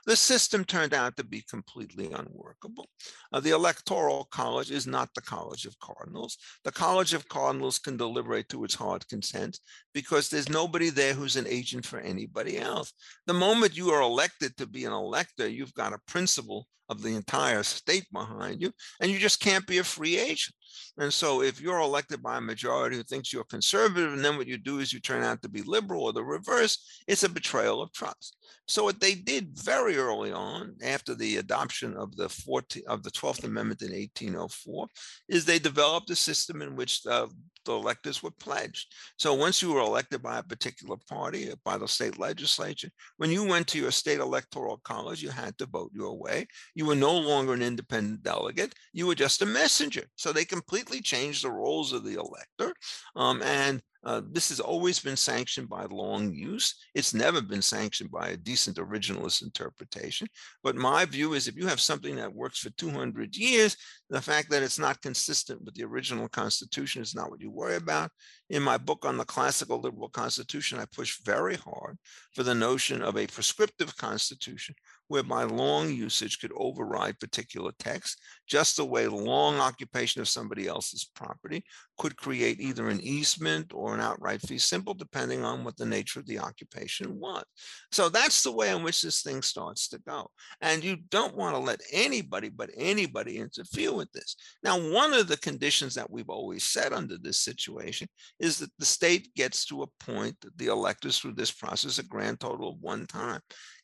The 0.06 0.16
system 0.16 0.66
turned 0.66 0.94
out 0.94 1.16
to 1.18 1.24
be 1.24 1.44
completely 1.50 2.12
unworkable. 2.12 2.90
Uh, 3.32 3.40
the 3.40 3.52
electoral 3.52 4.26
college 4.32 4.70
is 4.70 4.86
not 4.86 5.10
the 5.16 5.22
College 5.22 5.66
of 5.66 5.80
Cardinals. 5.80 6.38
The 6.64 6.72
College 6.72 7.14
of 7.14 7.28
Cardinals 7.30 7.80
can 7.94 7.98
deliberate 7.98 8.50
to 8.50 8.64
its 8.64 8.74
heart 8.74 9.08
consent 9.08 9.60
because 9.94 10.30
there's 10.30 10.50
nobody 10.50 10.90
there 10.90 11.14
who's 11.14 11.36
an 11.36 11.46
agent 11.48 11.86
for 11.86 12.00
anybody 12.00 12.58
else. 12.58 12.92
The 13.28 13.34
moment 13.34 13.78
you 13.78 13.92
are 13.92 14.02
elected 14.02 14.58
to 14.58 14.68
be 14.68 14.86
an 14.86 14.94
elector, 14.94 15.48
you've 15.48 15.74
got 15.76 15.94
a 15.94 16.00
principle 16.08 16.68
of 16.90 17.02
the 17.02 17.16
entire 17.16 17.64
state 17.64 18.06
behind 18.12 18.62
you, 18.62 18.72
and 19.00 19.12
you 19.12 19.20
just 19.20 19.40
can't 19.40 19.66
be 19.68 19.78
a 19.78 19.84
free 19.84 20.18
agent. 20.18 20.56
And 20.98 21.14
so 21.14 21.42
if 21.42 21.60
you're 21.60 21.80
elected 21.80 22.22
by 22.22 22.38
a 22.38 22.42
majority 22.42 22.98
who 22.98 23.04
thinks 23.04 23.32
you're 23.32 23.44
conservative, 23.46 24.14
and 24.14 24.24
then 24.24 24.38
what 24.38 24.48
you 24.48 24.58
do 24.58 24.80
is 24.80 24.94
you 24.94 25.00
turn 25.00 25.24
out 25.24 25.42
to 25.42 25.50
be 25.50 25.62
liberal 25.64 26.04
or 26.04 26.14
the 26.14 26.24
reverse, 26.24 27.02
it's 27.08 27.24
a 27.24 27.30
betrayal 27.30 27.82
of 27.82 27.92
trust. 27.92 28.38
So 28.68 28.86
what 28.86 29.02
they 29.02 29.16
did 29.16 29.58
very 29.58 29.98
early 29.98 30.32
on, 30.32 30.76
after 30.84 31.16
the 31.16 31.38
adoption 31.38 31.96
of 31.98 32.16
the 32.16 32.30
14, 32.30 32.84
of 32.88 33.04
the 33.04 33.12
12th 33.12 33.44
Amendment 33.44 33.82
in 33.82 33.92
1804, 33.92 34.88
is 35.28 35.44
they 35.44 35.60
developed 35.60 36.10
a 36.10 36.16
system 36.16 36.62
in 36.62 36.76
which 36.76 37.04
the, 37.04 37.30
the 37.66 37.74
electors 37.74 38.24
were 38.24 38.32
pledged. 38.32 38.94
So 39.18 39.34
once 39.34 39.62
you 39.62 39.74
were 39.74 39.82
elected 39.82 40.22
by 40.22 40.40
a 40.40 40.44
particular 40.44 40.96
party, 41.10 41.52
by 41.66 41.78
the 41.78 41.88
state 41.88 42.18
legislature, 42.18 42.90
when 43.18 43.32
you 43.32 43.44
went 43.44 43.68
to 43.68 43.80
your 43.80 43.92
state 43.92 44.20
electoral 44.20 44.78
college, 44.84 45.22
you 45.22 45.30
had 45.30 45.58
to 45.58 45.66
vote 45.66 45.92
your 45.94 46.18
way. 46.18 46.48
You 46.74 46.86
were 46.86 46.96
no 46.96 47.18
longer 47.18 47.54
an 47.54 47.62
independent 47.62 48.24
delegate. 48.24 48.74
You 48.94 49.08
were 49.08 49.16
just 49.16 49.42
a 49.42 49.46
messenger. 49.46 50.06
So 50.16 50.32
they 50.32 50.46
completely 50.64 51.02
changed 51.02 51.44
the 51.44 51.52
roles 51.52 51.94
of 51.94 52.04
the 52.04 52.14
elector. 52.14 52.74
Um, 53.16 53.42
and 53.42 53.82
uh, 54.06 54.22
this 54.32 54.50
has 54.50 54.60
always 54.60 55.00
been 55.00 55.16
sanctioned 55.16 55.70
by 55.70 55.86
long 55.86 56.34
use. 56.34 56.76
It's 56.94 57.14
never 57.14 57.42
been 57.42 57.62
sanctioned 57.62 58.12
by 58.12 58.30
a 58.30 58.38
decent 58.38 58.78
originalist 58.78 59.44
interpretation. 59.44 60.28
But 60.62 60.76
my 60.76 61.06
view 61.06 61.34
is 61.34 61.48
if 61.48 61.56
you 61.56 61.68
have 61.68 61.80
something 61.80 62.16
that 62.18 62.34
works 62.34 62.60
for 62.60 62.70
200 62.72 63.36
years, 63.36 63.78
the 64.10 64.22
fact 64.22 64.50
that 64.50 64.64
it's 64.64 64.80
not 64.80 65.02
consistent 65.02 65.64
with 65.64 65.74
the 65.76 65.86
original 65.86 66.28
Constitution 66.28 67.02
is 67.02 67.16
not 67.16 67.30
what 67.30 67.42
you 67.42 67.50
worry 67.50 67.76
about. 67.76 68.12
In 68.50 68.62
my 68.62 68.78
book 68.78 69.06
on 69.06 69.18
the 69.18 69.26
classical 69.26 69.80
liberal 69.80 70.10
Constitution, 70.10 70.80
I 70.80 70.86
push 70.94 71.22
very 71.24 71.56
hard 71.56 71.98
for 72.34 72.44
the 72.44 72.56
notion 72.56 73.02
of 73.02 73.18
a 73.18 73.28
prescriptive 73.28 73.96
Constitution 73.98 74.76
whereby 75.08 75.44
long 75.44 75.90
usage 75.90 76.40
could 76.40 76.52
override 76.56 77.20
particular 77.20 77.72
text, 77.80 78.20
just 78.48 78.78
the 78.78 78.86
way 78.86 79.08
long 79.08 79.60
occupation 79.60 80.22
of 80.22 80.30
somebody 80.30 80.68
else's 80.68 81.10
property 81.16 81.64
could 81.98 82.18
create 82.18 82.60
either 82.60 82.90
an 82.90 83.02
easement 83.02 83.72
or 83.74 83.94
an 83.94 84.00
outright 84.00 84.42
fee 84.42 84.58
simple, 84.58 84.94
depending 84.94 85.44
on 85.44 85.64
what 85.64 85.78
the 85.78 85.86
nature 85.86 86.20
of 86.20 86.26
the 86.26 86.40
occupation 86.40 87.20
was. 87.20 87.44
So 87.92 88.10
that's 88.10 88.44
the 88.44 88.52
way 88.52 88.72
in 88.72 88.84
which 88.84 89.02
this 89.02 89.22
thing 89.22 89.42
starts 89.42 89.88
to 89.90 90.00
go. 90.00 90.30
And 90.62 90.84
you 90.84 90.98
don't 91.10 91.36
want 91.36 91.56
to 91.56 91.60
let 91.60 91.82
anybody 91.92 92.50
but 92.50 92.70
anybody 92.76 93.38
interfere 93.38 93.94
with 93.94 94.12
this. 94.12 94.36
Now, 94.64 94.80
one 94.80 95.14
of 95.14 95.28
the 95.28 95.38
conditions 95.38 95.96
that 95.96 96.10
we've 96.10 96.30
always 96.30 96.64
set 96.64 96.94
under 96.94 97.18
this 97.18 97.40
situation 97.40 98.08
is 98.40 98.58
that 98.60 98.72
the 98.80 98.86
state 98.86 99.34
gets 99.36 99.66
to 99.66 99.84
appoint 99.84 100.38
the 100.58 100.68
electors 100.68 101.20
through 101.20 101.34
this 101.34 101.52
process 101.52 102.00
a 102.00 102.04
grand 102.04 102.40
total 102.40 102.70
of 102.70 102.80
one 102.80 103.06
time 103.06 103.40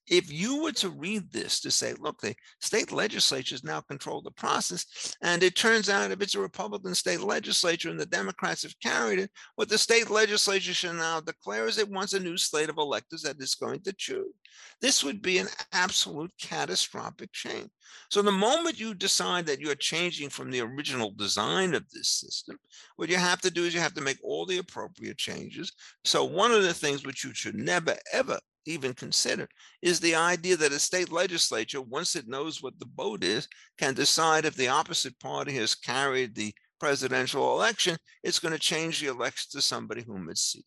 if 0.10 0.32
you 0.32 0.64
were 0.64 0.72
to 0.74 0.90
read 0.90 1.32
this 1.32 1.60
to 1.62 1.72
say, 1.72 1.94
look, 2.00 2.20
the 2.20 2.36
state 2.60 2.92
legislatures 2.92 3.64
now 3.64 3.82
control 3.82 4.22
the 4.22 4.32
process, 4.32 5.16
and 5.22 5.44
it 5.44 5.56
turns 5.56 5.90
out 5.90 6.12
if 6.12 6.22
it's 6.22 6.36
a 6.36 6.40
Republican 6.40 6.96
state 6.96 7.22
legislature 7.22 7.90
and 7.90 8.00
the 8.00 8.06
Democrats 8.06 8.64
have 8.64 8.80
carried 8.82 9.20
it, 9.20 9.32
what 9.56 9.70
the 9.70 9.78
state 9.78 10.10
legislature 10.10 10.74
should 10.74 10.96
now 10.96 11.20
declare 11.20 11.68
is 11.68 11.78
it 11.78 11.90
wants 11.90 12.14
a 12.14 12.20
new 12.20 12.38
slate 12.38 12.70
of 12.70 12.78
electors 12.78 13.22
that 13.22 13.38
it's 13.40 13.56
going 13.56 13.82
to 13.82 13.94
choose. 13.94 14.34
This 14.82 15.04
would 15.04 15.22
be 15.22 15.38
an 15.38 15.48
absolute 15.74 16.32
catastrophic 16.42 17.32
change. 17.32 17.70
So 18.10 18.22
the 18.22 18.32
moment 18.32 18.80
you 18.80 18.94
decide 18.94 19.46
that 19.46 19.60
you're 19.60 19.76
changing 19.76 20.30
from 20.30 20.52
the 20.52 20.62
original 20.62 21.12
design 21.12 21.74
of 21.74 21.90
this 21.90 22.10
system, 22.10 22.58
what 22.96 23.10
you 23.10 23.18
have 23.18 23.42
to 23.42 23.52
do 23.52 23.66
is 23.66 23.74
you 23.74 23.80
have 23.80 23.94
to 23.96 24.02
make 24.02 24.18
all 24.24 24.46
the 24.46 24.58
appropriate 24.58 25.18
changes. 25.18 25.72
So 26.04 26.24
one 26.24 26.52
of 26.52 26.64
the 26.64 26.74
things 26.74 27.06
which 27.06 27.24
you 27.24 27.34
should 27.34 27.56
never, 27.56 27.96
ever 28.14 28.40
even 28.66 28.94
consider 28.94 29.48
is 29.82 30.00
the 30.00 30.16
idea 30.16 30.58
that 30.58 30.72
a 30.72 30.80
state 30.80 31.12
legislature, 31.12 31.82
once 31.82 32.16
it 32.16 32.28
knows 32.28 32.62
what 32.62 32.78
the 32.80 32.90
vote 32.96 33.24
is, 33.24 33.48
can 33.78 33.94
decide 33.94 34.46
if 34.46 34.56
the 34.56 34.68
opposite 34.68 35.18
party 35.20 35.54
has 35.54 35.76
carried 35.76 36.36
the 36.36 36.54
presidential 36.80 37.54
election, 37.54 37.98
it's 38.24 38.40
going 38.40 38.54
to 38.54 38.60
change 38.60 39.00
the 39.00 39.08
election 39.08 39.50
to 39.52 39.62
somebody 39.62 40.02
whom 40.02 40.30
it 40.30 40.38
sees. 40.38 40.64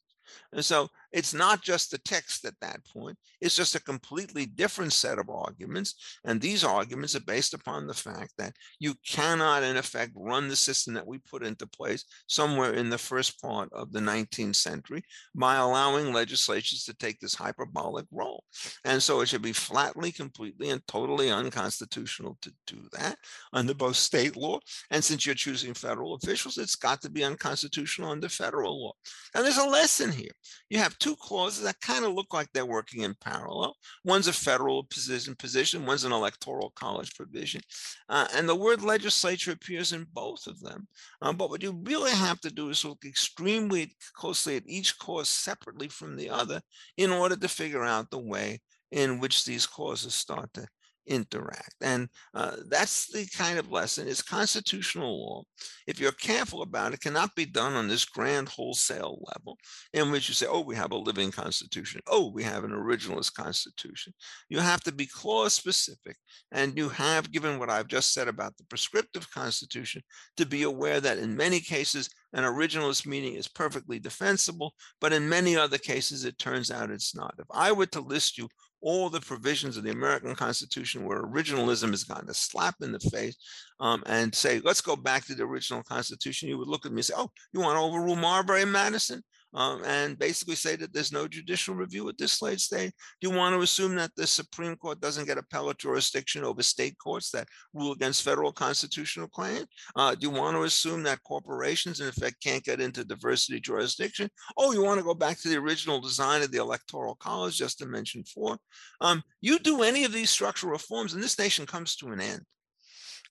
And 0.53 0.65
so 0.65 0.89
it's 1.13 1.35
not 1.35 1.63
just 1.63 1.91
the 1.91 1.99
text 1.99 2.45
at 2.45 2.55
that 2.61 2.85
point, 2.87 3.17
it's 3.41 3.57
just 3.57 3.75
a 3.75 3.83
completely 3.83 4.47
different 4.47 4.93
set 4.93 5.19
of 5.19 5.29
arguments. 5.29 6.19
And 6.25 6.41
these 6.41 6.65
arguments 6.65 7.15
are 7.17 7.21
based 7.21 7.55
upon 7.55 7.87
the 7.87 7.95
fact 7.95 8.33
that 8.39 8.55
you 8.79 8.95
cannot, 9.07 9.63
in 9.63 9.77
effect, 9.77 10.13
run 10.15 10.49
the 10.49 10.57
system 10.57 10.95
that 10.95 11.07
we 11.07 11.19
put 11.19 11.43
into 11.43 11.67
place 11.67 12.05
somewhere 12.29 12.73
in 12.73 12.91
the 12.91 12.99
first 12.99 13.41
part 13.41 13.69
of 13.73 13.93
the 13.93 14.01
19th 14.01 14.57
century 14.57 15.03
by 15.35 15.57
allowing 15.57 16.13
legislatures 16.13 16.85
to 16.85 16.95
take 16.95 17.21
this 17.21 17.35
hyperbolic 17.35 18.07
role. 18.11 18.45
And 18.85 19.03
so 19.03 19.21
it 19.21 19.29
should 19.29 19.43
be 19.43 19.53
flatly, 19.53 20.13
completely, 20.13 20.71
and 20.71 20.87
totally 20.87 21.31
unconstitutional 21.31 22.39
to 22.43 22.53
do 22.67 22.89
that 22.93 23.17
under 23.53 23.75
both 23.75 23.97
state 23.97 24.37
law. 24.37 24.59
And 24.91 25.03
since 25.03 25.27
you're 25.27 25.35
choosing 25.35 25.75
federal 25.75 26.15
officials, 26.15 26.59
it's 26.59 26.77
got 26.77 27.03
to 27.03 27.11
be 27.11 27.25
unconstitutional 27.25 28.11
under 28.11 28.29
federal 28.29 28.83
law. 28.85 28.93
And 29.35 29.45
there's 29.45 29.59
a 29.59 29.67
lesson 29.67 30.13
here. 30.13 30.33
You 30.69 30.79
have 30.79 30.99
two 31.03 31.17
clauses 31.17 31.65
that 31.65 31.81
kind 31.81 32.05
of 32.05 32.13
look 32.13 32.33
like 32.33 32.47
they're 32.53 32.65
working 32.65 33.03
in 33.03 33.13
parallel. 33.21 33.75
One's 34.05 34.29
a 34.29 34.33
federal 34.33 34.85
position, 34.85 35.35
position 35.35 35.85
one's 35.85 36.05
an 36.05 36.13
electoral 36.13 36.71
college 36.77 37.13
provision. 37.17 37.61
Uh, 38.09 38.29
and 38.37 38.49
the 38.49 38.55
word 38.55 38.83
legislature 38.83 39.51
appears 39.51 39.93
in 39.93 40.07
both 40.13 40.47
of 40.47 40.61
them. 40.61 40.87
Uh, 41.21 41.33
but 41.33 41.51
what 41.51 41.61
you 41.61 41.77
really 41.83 42.13
have 42.13 42.41
to 42.41 42.51
do 42.51 42.71
is 42.71 42.85
look 42.85 43.05
extremely 43.05 43.97
closely 44.15 44.55
at 44.57 44.63
each 44.67 44.97
clause 44.97 45.29
separately 45.29 45.89
from 45.89 46.15
the 46.15 46.31
other 46.31 46.61
in 46.97 47.11
order 47.11 47.35
to 47.35 47.49
figure 47.49 47.83
out 47.83 48.09
the 48.11 48.19
way 48.19 48.61
in 48.93 49.19
which 49.19 49.45
these 49.45 49.67
clauses 49.67 50.15
start 50.15 50.53
to 50.55 50.65
interact. 51.07 51.75
And 51.81 52.09
uh, 52.35 52.57
that's 52.69 53.07
the 53.09 53.27
kind 53.37 53.59
of 53.59 53.71
lesson. 53.71 54.09
It's 54.09 54.23
constitutional 54.23 55.21
law. 55.21 55.43
If 55.87 56.01
you're 56.01 56.13
careful 56.13 56.63
about 56.63 56.93
it, 56.93 57.01
cannot 57.01 57.35
be 57.35 57.45
done 57.45 57.75
on 57.75 57.89
this 57.89 58.05
grand 58.05 58.49
wholesale 58.49 59.19
level 59.35 59.59
in 59.93 60.11
which 60.11 60.29
you 60.29 60.35
say, 60.35 60.47
oh, 60.49 60.61
we 60.61 60.77
have 60.77 60.93
a 60.93 60.97
living 60.97 61.31
constitution. 61.31 62.01
Oh, 62.07 62.31
we 62.31 62.43
have 62.43 62.65
an 62.65 62.71
originalist 62.71 63.35
constitution. 63.35 64.13
You 64.49 64.61
have 64.61 64.83
to 64.85 64.93
be 64.93 65.07
clause 65.07 65.55
specific. 65.55 66.17
And 66.53 66.77
you 66.77 66.89
have, 66.91 67.33
given 67.33 67.59
what 67.59 67.71
I've 67.71 67.89
just 67.89 68.13
said 68.13 68.29
about 68.29 68.57
the 68.57 68.65
prescriptive 68.65 69.31
constitution, 69.31 70.03
to 70.37 70.47
be 70.47 70.63
aware 70.63 71.01
that 71.01 71.19
in 71.19 71.37
many 71.37 71.61
cases, 71.61 72.09
an 72.35 72.45
originalist 72.45 73.07
meaning 73.07 73.35
is 73.35 73.49
perfectly 73.49 73.99
defensible, 73.99 74.75
but 75.01 75.13
in 75.13 75.29
many 75.29 75.57
other 75.57 75.79
cases, 75.79 76.25
it 76.25 76.39
turns 76.39 76.71
out 76.71 76.91
it's 76.91 77.15
not. 77.15 77.35
If 77.39 77.47
I 77.51 77.73
were 77.73 77.87
to 77.87 78.01
list 78.01 78.39
you 78.39 78.49
all 78.83 79.09
the 79.09 79.21
provisions 79.21 79.77
of 79.77 79.85
the 79.85 79.91
American 79.91 80.35
Constitution 80.35 81.05
where 81.05 81.23
originalism 81.23 81.91
has 81.91 82.05
gotten 82.05 82.29
a 82.29 82.35
slap 82.35 82.75
in 82.83 82.93
the 82.93 83.01
face 83.01 83.37
um, 83.81 84.03
and 84.07 84.35
say, 84.35 84.61
let's 84.65 84.81
go 84.81 84.97
back 84.97 85.25
to 85.27 85.35
the 85.35 85.45
original 85.45 85.83
Constitution, 85.83 86.49
you 86.49 86.59
would 86.59 86.69
look 86.69 86.85
at 86.85 86.93
me 86.93 86.99
and 86.99 87.05
say, 87.07 87.15
oh, 87.17 87.31
you 87.53 87.61
want 87.61 87.77
to 87.77 87.81
overrule 87.81 88.17
Marbury 88.17 88.63
and 88.63 88.73
Madison? 88.73 89.23
Um, 89.55 89.83
and 89.85 90.19
basically 90.19 90.55
say 90.55 90.77
that 90.77 90.93
there's 90.93 91.13
no 91.13 91.29
judicial 91.29 91.75
review 91.75 92.09
at 92.09 92.19
this 92.19 92.41
late 92.43 92.61
stage? 92.61 92.93
Do 93.21 93.29
you 93.29 93.37
want 93.37 93.55
to 93.55 93.61
assume 93.61 93.95
that 93.97 94.11
the 94.17 94.27
Supreme 94.27 94.77
Court 94.77 95.01
doesn't 95.01 95.27
get 95.27 95.39
appellate 95.39 95.79
jurisdiction 95.79 96.45
over 96.45 96.63
state 96.63 96.97
courts 96.99 97.31
that 97.31 97.49
rule 97.73 97.93
against 97.93 98.23
federal 98.23 98.53
constitutional 98.53 99.29
claims? 99.29 99.67
Uh, 99.97 100.15
do 100.15 100.27
you 100.27 100.31
want 100.31 100.57
to 100.57 100.63
assume 100.63 101.03
that 101.03 101.23
corporations, 101.23 102.01
in 102.01 102.09
effect, 102.09 102.43
can't 102.43 102.65
get 102.65 102.81
into 102.81 103.05
diversity 103.05 103.61
jurisdiction? 103.61 104.29
Oh, 104.57 104.73
you 104.73 104.83
want 104.83 104.99
to 104.99 105.05
go 105.05 105.15
back 105.15 105.41
to 105.41 105.49
the 105.49 105.59
original 105.59 106.01
design 106.01 106.43
of 106.43 106.51
the 106.51 106.59
Electoral 106.59 107.17
College, 107.17 107.57
just 107.57 107.79
to 107.79 107.87
mention 107.87 108.25
four? 108.25 108.59
Um, 109.01 109.23
you 109.41 109.59
do 109.59 109.83
any 109.83 110.05
of 110.05 110.13
these 110.13 110.31
structural 110.31 110.73
reforms, 110.73 111.15
and 111.15 111.23
this 111.23 111.39
nation 111.39 111.67
comes 111.67 111.97
to 111.97 112.09
an 112.09 112.21
end. 112.21 112.43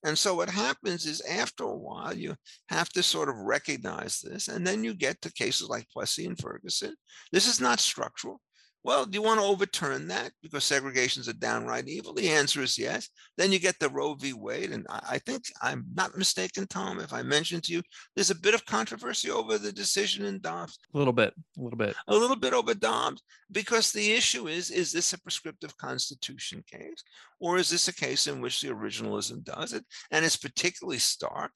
And 0.03 0.17
so 0.17 0.33
what 0.33 0.49
happens 0.49 1.05
is 1.05 1.21
after 1.21 1.63
a 1.63 1.77
while, 1.77 2.15
you 2.15 2.35
have 2.69 2.89
to 2.89 3.03
sort 3.03 3.29
of 3.29 3.35
recognize 3.35 4.19
this. 4.19 4.47
And 4.47 4.65
then 4.65 4.83
you 4.83 4.93
get 4.93 5.21
to 5.21 5.33
cases 5.33 5.69
like 5.69 5.89
Plessy 5.89 6.25
and 6.25 6.37
Ferguson. 6.37 6.95
This 7.31 7.47
is 7.47 7.61
not 7.61 7.79
structural. 7.79 8.41
Well, 8.83 9.05
do 9.05 9.15
you 9.15 9.21
want 9.21 9.39
to 9.39 9.45
overturn 9.45 10.07
that 10.07 10.31
because 10.41 10.63
segregation 10.63 11.21
is 11.21 11.27
a 11.27 11.33
downright 11.33 11.87
evil? 11.87 12.13
The 12.13 12.29
answer 12.29 12.61
is 12.61 12.79
yes. 12.79 13.09
Then 13.37 13.51
you 13.51 13.59
get 13.59 13.77
the 13.79 13.89
Roe 13.89 14.15
v. 14.15 14.33
Wade. 14.33 14.71
And 14.71 14.87
I 14.89 15.19
think 15.19 15.43
I'm 15.61 15.85
not 15.93 16.17
mistaken, 16.17 16.65
Tom, 16.67 16.99
if 16.99 17.13
I 17.13 17.21
mentioned 17.21 17.63
to 17.65 17.73
you, 17.73 17.83
there's 18.15 18.31
a 18.31 18.35
bit 18.35 18.55
of 18.55 18.65
controversy 18.65 19.29
over 19.29 19.59
the 19.59 19.71
decision 19.71 20.25
in 20.25 20.41
Dobbs. 20.41 20.79
A 20.93 20.97
little 20.97 21.13
bit, 21.13 21.33
a 21.59 21.61
little 21.61 21.77
bit. 21.77 21.95
A 22.07 22.15
little 22.15 22.35
bit 22.35 22.53
over 22.53 22.73
Dobbs, 22.73 23.21
because 23.51 23.91
the 23.91 24.13
issue 24.13 24.47
is, 24.47 24.71
is 24.71 24.91
this 24.91 25.13
a 25.13 25.21
prescriptive 25.21 25.77
constitution 25.77 26.63
case? 26.65 27.03
Or 27.39 27.57
is 27.57 27.69
this 27.69 27.87
a 27.87 27.93
case 27.93 28.25
in 28.25 28.41
which 28.41 28.61
the 28.61 28.69
originalism 28.69 29.43
does 29.43 29.73
it? 29.73 29.85
And 30.09 30.25
it's 30.25 30.37
particularly 30.37 30.99
stark 30.99 31.51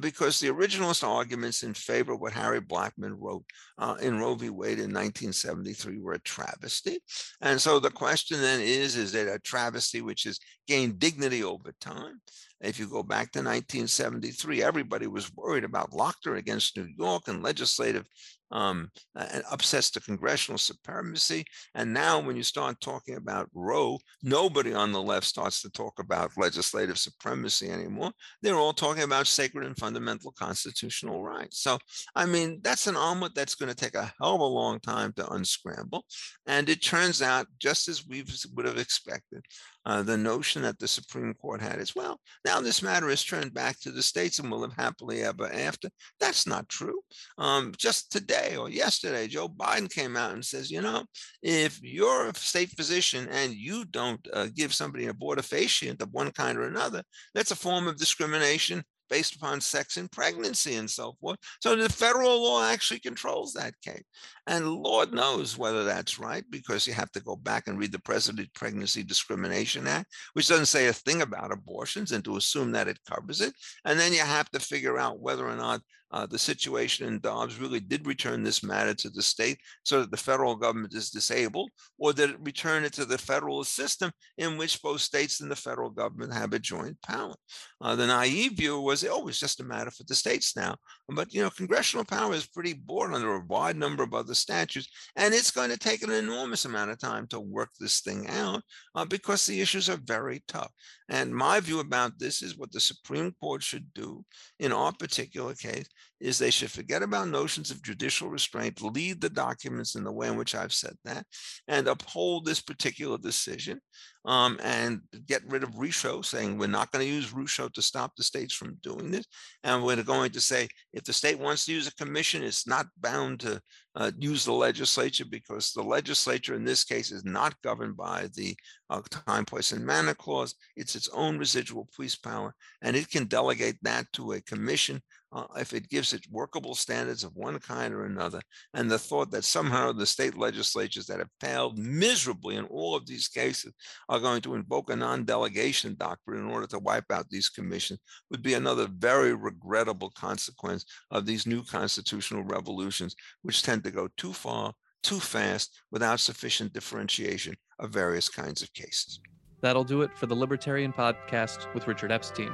because 0.00 0.40
the 0.40 0.48
originalist 0.48 1.06
arguments 1.06 1.62
in 1.62 1.74
favor 1.74 2.12
of 2.12 2.20
what 2.20 2.32
Harry 2.32 2.60
Blackmun 2.60 3.14
wrote 3.18 3.44
uh, 3.78 3.96
in 4.00 4.18
Roe 4.18 4.34
v. 4.34 4.50
Wade 4.50 4.78
in 4.78 4.92
1973 4.92 5.98
were 5.98 6.14
a 6.14 6.18
travesty. 6.20 7.00
And 7.40 7.60
so 7.60 7.78
the 7.78 7.90
question 7.90 8.40
then 8.40 8.60
is, 8.60 8.96
is 8.96 9.14
it 9.14 9.28
a 9.28 9.38
travesty 9.38 10.00
which 10.00 10.24
has 10.24 10.38
gained 10.66 10.98
dignity 10.98 11.44
over 11.44 11.72
time? 11.80 12.20
If 12.60 12.78
you 12.78 12.88
go 12.88 13.02
back 13.02 13.32
to 13.32 13.40
1973, 13.40 14.62
everybody 14.62 15.08
was 15.08 15.32
worried 15.34 15.64
about 15.64 15.90
Lochner 15.90 16.38
against 16.38 16.76
New 16.76 16.88
York 16.96 17.26
and 17.26 17.42
legislative 17.42 18.06
um, 18.52 18.90
and 19.16 19.42
upsets 19.50 19.90
the 19.90 20.00
congressional 20.00 20.58
supremacy. 20.58 21.44
And 21.74 21.92
now, 21.92 22.20
when 22.20 22.36
you 22.36 22.42
start 22.42 22.80
talking 22.80 23.16
about 23.16 23.48
Roe, 23.54 23.98
nobody 24.22 24.74
on 24.74 24.92
the 24.92 25.02
left 25.02 25.26
starts 25.26 25.62
to 25.62 25.70
talk 25.70 25.98
about 25.98 26.30
legislative 26.36 26.98
supremacy 26.98 27.70
anymore. 27.70 28.12
They're 28.42 28.54
all 28.54 28.72
talking 28.72 29.02
about 29.02 29.26
sacred 29.26 29.66
and 29.66 29.76
fundamental 29.76 30.32
constitutional 30.32 31.22
rights. 31.22 31.60
So, 31.60 31.78
I 32.14 32.26
mean, 32.26 32.60
that's 32.62 32.86
an 32.86 32.96
omelet 32.96 33.34
that's 33.34 33.54
going 33.54 33.70
to 33.70 33.74
take 33.74 33.94
a 33.94 34.12
hell 34.20 34.34
of 34.34 34.40
a 34.40 34.44
long 34.44 34.80
time 34.80 35.12
to 35.14 35.28
unscramble. 35.30 36.04
And 36.46 36.68
it 36.68 36.82
turns 36.82 37.22
out, 37.22 37.46
just 37.58 37.88
as 37.88 38.06
we 38.06 38.24
would 38.54 38.66
have 38.66 38.78
expected, 38.78 39.44
uh, 39.84 40.02
the 40.02 40.16
notion 40.16 40.62
that 40.62 40.78
the 40.78 40.88
Supreme 40.88 41.34
Court 41.34 41.60
had 41.60 41.80
is, 41.80 41.94
well, 41.94 42.20
now 42.44 42.60
this 42.60 42.82
matter 42.82 43.08
is 43.10 43.24
turned 43.24 43.52
back 43.52 43.78
to 43.80 43.90
the 43.90 44.02
states 44.02 44.38
and 44.38 44.50
we'll 44.50 44.60
live 44.60 44.74
happily 44.76 45.22
ever 45.22 45.52
after. 45.52 45.88
That's 46.20 46.46
not 46.46 46.68
true. 46.68 47.00
Um, 47.38 47.72
just 47.76 48.12
today 48.12 48.56
or 48.56 48.70
yesterday, 48.70 49.26
Joe 49.26 49.48
Biden 49.48 49.92
came 49.92 50.16
out 50.16 50.32
and 50.32 50.44
says, 50.44 50.70
you 50.70 50.80
know, 50.80 51.04
if 51.42 51.80
you're 51.82 52.28
a 52.28 52.34
state 52.36 52.70
physician 52.70 53.28
and 53.30 53.52
you 53.52 53.84
don't 53.86 54.26
uh, 54.32 54.48
give 54.54 54.74
somebody 54.74 55.06
an 55.06 55.14
abortifacient 55.14 56.00
of 56.00 56.12
one 56.12 56.30
kind 56.30 56.58
or 56.58 56.66
another, 56.66 57.02
that's 57.34 57.50
a 57.50 57.56
form 57.56 57.88
of 57.88 57.96
discrimination 57.96 58.84
based 59.12 59.36
upon 59.36 59.60
sex 59.60 59.98
and 59.98 60.10
pregnancy 60.10 60.76
and 60.76 60.88
so 60.88 61.14
forth. 61.20 61.36
So 61.60 61.76
the 61.76 61.86
federal 61.90 62.42
law 62.42 62.64
actually 62.64 63.00
controls 63.00 63.52
that 63.52 63.74
case. 63.82 64.02
And 64.46 64.76
Lord 64.76 65.12
knows 65.12 65.58
whether 65.58 65.84
that's 65.84 66.18
right, 66.18 66.44
because 66.48 66.86
you 66.86 66.94
have 66.94 67.12
to 67.12 67.22
go 67.22 67.36
back 67.36 67.68
and 67.68 67.78
read 67.78 67.92
the 67.92 67.98
President 68.00 68.48
Pregnancy 68.54 69.02
Discrimination 69.02 69.86
Act, 69.86 70.10
which 70.32 70.48
doesn't 70.48 70.64
say 70.64 70.86
a 70.86 70.94
thing 70.94 71.20
about 71.20 71.52
abortions, 71.52 72.12
and 72.12 72.24
to 72.24 72.38
assume 72.38 72.72
that 72.72 72.88
it 72.88 72.98
covers 73.06 73.42
it. 73.42 73.52
And 73.84 74.00
then 74.00 74.14
you 74.14 74.20
have 74.20 74.48
to 74.52 74.58
figure 74.58 74.98
out 74.98 75.20
whether 75.20 75.46
or 75.46 75.56
not 75.56 75.82
uh, 76.12 76.26
the 76.26 76.38
situation 76.38 77.06
in 77.08 77.20
Dobbs 77.20 77.58
really 77.58 77.80
did 77.80 78.06
return 78.06 78.42
this 78.42 78.62
matter 78.62 78.94
to 78.94 79.10
the 79.10 79.22
state 79.22 79.58
so 79.84 80.00
that 80.00 80.10
the 80.10 80.16
federal 80.16 80.56
government 80.56 80.94
is 80.94 81.10
disabled, 81.10 81.70
or 81.98 82.12
that 82.12 82.30
it 82.30 82.36
return 82.40 82.84
it 82.84 82.92
to 82.94 83.04
the 83.04 83.18
federal 83.18 83.64
system 83.64 84.10
in 84.36 84.58
which 84.58 84.82
both 84.82 85.00
states 85.00 85.40
and 85.40 85.50
the 85.50 85.56
federal 85.56 85.90
government 85.90 86.32
have 86.32 86.52
a 86.52 86.58
joint 86.58 87.00
power? 87.02 87.34
Uh, 87.80 87.96
the 87.96 88.06
naive 88.06 88.52
view 88.52 88.80
was, 88.80 89.04
oh, 89.08 89.26
it's 89.28 89.40
just 89.40 89.60
a 89.60 89.64
matter 89.64 89.90
for 89.90 90.04
the 90.04 90.14
states 90.14 90.56
now. 90.56 90.76
But, 91.08 91.32
you 91.32 91.42
know, 91.42 91.50
congressional 91.50 92.04
power 92.04 92.34
is 92.34 92.46
pretty 92.46 92.74
broad 92.74 93.14
under 93.14 93.34
a 93.34 93.44
wide 93.46 93.76
number 93.76 94.02
of 94.02 94.14
other 94.14 94.34
statutes, 94.34 94.88
and 95.16 95.32
it's 95.32 95.50
going 95.50 95.70
to 95.70 95.78
take 95.78 96.02
an 96.02 96.12
enormous 96.12 96.64
amount 96.64 96.90
of 96.90 96.98
time 96.98 97.26
to 97.28 97.40
work 97.40 97.70
this 97.80 98.00
thing 98.00 98.28
out 98.28 98.62
uh, 98.94 99.04
because 99.04 99.46
the 99.46 99.60
issues 99.60 99.88
are 99.88 99.98
very 100.04 100.42
tough. 100.46 100.70
And 101.08 101.34
my 101.34 101.60
view 101.60 101.80
about 101.80 102.18
this 102.18 102.42
is 102.42 102.56
what 102.56 102.72
the 102.72 102.80
Supreme 102.80 103.32
Court 103.40 103.62
should 103.62 103.92
do 103.94 104.24
in 104.58 104.72
our 104.72 104.92
particular 104.92 105.54
case 105.54 105.86
is 106.22 106.38
they 106.38 106.50
should 106.50 106.70
forget 106.70 107.02
about 107.02 107.28
notions 107.28 107.70
of 107.70 107.82
judicial 107.82 108.28
restraint, 108.28 108.80
lead 108.80 109.20
the 109.20 109.28
documents 109.28 109.96
in 109.96 110.04
the 110.04 110.12
way 110.12 110.28
in 110.28 110.36
which 110.36 110.54
I've 110.54 110.72
said 110.72 110.94
that, 111.04 111.26
and 111.66 111.88
uphold 111.88 112.44
this 112.44 112.60
particular 112.60 113.18
decision 113.18 113.80
um, 114.24 114.56
and 114.62 115.00
get 115.26 115.42
rid 115.48 115.64
of 115.64 115.74
Rucho, 115.74 116.24
saying 116.24 116.56
we're 116.56 116.68
not 116.68 116.92
going 116.92 117.04
to 117.04 117.12
use 117.12 117.32
Rucho 117.32 117.72
to 117.72 117.82
stop 117.82 118.12
the 118.16 118.22
states 118.22 118.54
from 118.54 118.78
doing 118.82 119.10
this. 119.10 119.26
And 119.64 119.82
we're 119.82 120.00
going 120.04 120.30
to 120.30 120.40
say 120.40 120.68
if 120.92 121.02
the 121.02 121.12
state 121.12 121.40
wants 121.40 121.66
to 121.66 121.72
use 121.72 121.88
a 121.88 121.94
commission, 121.96 122.44
it's 122.44 122.68
not 122.68 122.86
bound 123.00 123.40
to 123.40 123.60
uh, 123.96 124.12
use 124.16 124.44
the 124.44 124.52
legislature 124.52 125.24
because 125.28 125.72
the 125.72 125.82
legislature 125.82 126.54
in 126.54 126.64
this 126.64 126.84
case 126.84 127.10
is 127.10 127.24
not 127.24 127.60
governed 127.62 127.96
by 127.96 128.28
the 128.36 128.54
uh, 128.90 129.00
time, 129.26 129.44
place, 129.44 129.72
and 129.72 129.84
manner 129.84 130.14
clause. 130.14 130.54
It's 130.76 130.94
its 130.94 131.08
own 131.12 131.36
residual 131.36 131.88
police 131.94 132.16
power, 132.16 132.54
and 132.80 132.94
it 132.94 133.10
can 133.10 133.24
delegate 133.24 133.76
that 133.82 134.06
to 134.12 134.32
a 134.32 134.40
commission 134.42 135.02
uh, 135.32 135.46
if 135.56 135.72
it 135.72 135.88
gives 135.88 136.12
it 136.12 136.26
workable 136.30 136.74
standards 136.74 137.24
of 137.24 137.34
one 137.34 137.58
kind 137.58 137.94
or 137.94 138.04
another. 138.04 138.40
And 138.74 138.90
the 138.90 138.98
thought 138.98 139.30
that 139.30 139.44
somehow 139.44 139.92
the 139.92 140.06
state 140.06 140.36
legislatures 140.36 141.06
that 141.06 141.18
have 141.18 141.30
failed 141.40 141.78
miserably 141.78 142.56
in 142.56 142.64
all 142.66 142.94
of 142.94 143.06
these 143.06 143.28
cases 143.28 143.72
are 144.08 144.20
going 144.20 144.42
to 144.42 144.54
invoke 144.54 144.90
a 144.90 144.96
non-delegation 144.96 145.96
doctrine 145.98 146.40
in 146.40 146.50
order 146.50 146.66
to 146.68 146.78
wipe 146.78 147.10
out 147.10 147.28
these 147.30 147.48
commissions 147.48 148.00
would 148.30 148.42
be 148.42 148.54
another 148.54 148.88
very 148.98 149.34
regrettable 149.34 150.10
consequence 150.10 150.84
of 151.10 151.26
these 151.26 151.46
new 151.46 151.62
constitutional 151.64 152.44
revolutions, 152.44 153.14
which 153.42 153.62
tend 153.62 153.82
to 153.84 153.90
go 153.90 154.08
too 154.16 154.32
far, 154.32 154.72
too 155.02 155.20
fast, 155.20 155.80
without 155.90 156.20
sufficient 156.20 156.72
differentiation 156.72 157.54
of 157.78 157.90
various 157.90 158.28
kinds 158.28 158.62
of 158.62 158.72
cases. 158.74 159.20
That'll 159.60 159.84
do 159.84 160.02
it 160.02 160.16
for 160.16 160.26
the 160.26 160.34
Libertarian 160.34 160.92
Podcast 160.92 161.72
with 161.72 161.86
Richard 161.86 162.10
Epstein. 162.10 162.52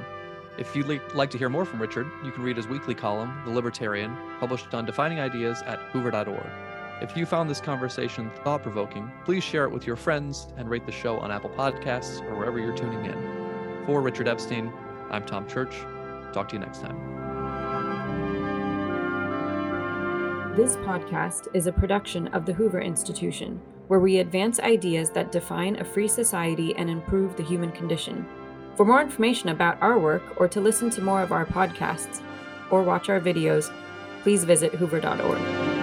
If 0.59 0.75
you'd 0.75 1.01
like 1.13 1.29
to 1.29 1.37
hear 1.37 1.47
more 1.47 1.63
from 1.63 1.81
Richard, 1.81 2.05
you 2.21 2.33
can 2.33 2.43
read 2.43 2.57
his 2.57 2.67
weekly 2.67 2.93
column, 2.93 3.33
The 3.45 3.51
Libertarian, 3.51 4.13
published 4.41 4.73
on 4.73 4.85
defining 4.85 5.21
ideas 5.21 5.61
at 5.61 5.79
hoover.org. 5.93 6.49
If 7.01 7.15
you 7.15 7.25
found 7.25 7.49
this 7.49 7.61
conversation 7.61 8.29
thought 8.43 8.61
provoking, 8.61 9.09
please 9.23 9.41
share 9.41 9.63
it 9.63 9.71
with 9.71 9.87
your 9.87 9.95
friends 9.95 10.49
and 10.57 10.69
rate 10.69 10.85
the 10.85 10.91
show 10.91 11.17
on 11.19 11.31
Apple 11.31 11.49
Podcasts 11.51 12.21
or 12.23 12.35
wherever 12.35 12.59
you're 12.59 12.75
tuning 12.75 13.05
in. 13.05 13.85
For 13.85 14.01
Richard 14.01 14.27
Epstein, 14.27 14.69
I'm 15.09 15.25
Tom 15.25 15.47
Church. 15.47 15.73
Talk 16.33 16.49
to 16.49 16.57
you 16.57 16.59
next 16.59 16.81
time. 16.81 16.97
This 20.57 20.75
podcast 20.75 21.47
is 21.53 21.67
a 21.67 21.71
production 21.71 22.27
of 22.27 22.45
the 22.45 22.51
Hoover 22.51 22.81
Institution, 22.81 23.61
where 23.87 24.01
we 24.01 24.17
advance 24.17 24.59
ideas 24.59 25.09
that 25.11 25.31
define 25.31 25.77
a 25.77 25.85
free 25.85 26.09
society 26.09 26.75
and 26.75 26.89
improve 26.89 27.37
the 27.37 27.43
human 27.43 27.71
condition. 27.71 28.27
For 28.79 28.85
more 28.85 29.01
information 29.01 29.49
about 29.49 29.77
our 29.81 29.99
work 29.99 30.39
or 30.39 30.47
to 30.47 30.61
listen 30.61 30.89
to 30.91 31.01
more 31.01 31.21
of 31.21 31.33
our 31.33 31.45
podcasts 31.45 32.21
or 32.71 32.81
watch 32.81 33.09
our 33.09 33.19
videos, 33.19 33.73
please 34.23 34.45
visit 34.45 34.73
hoover.org. 34.73 35.78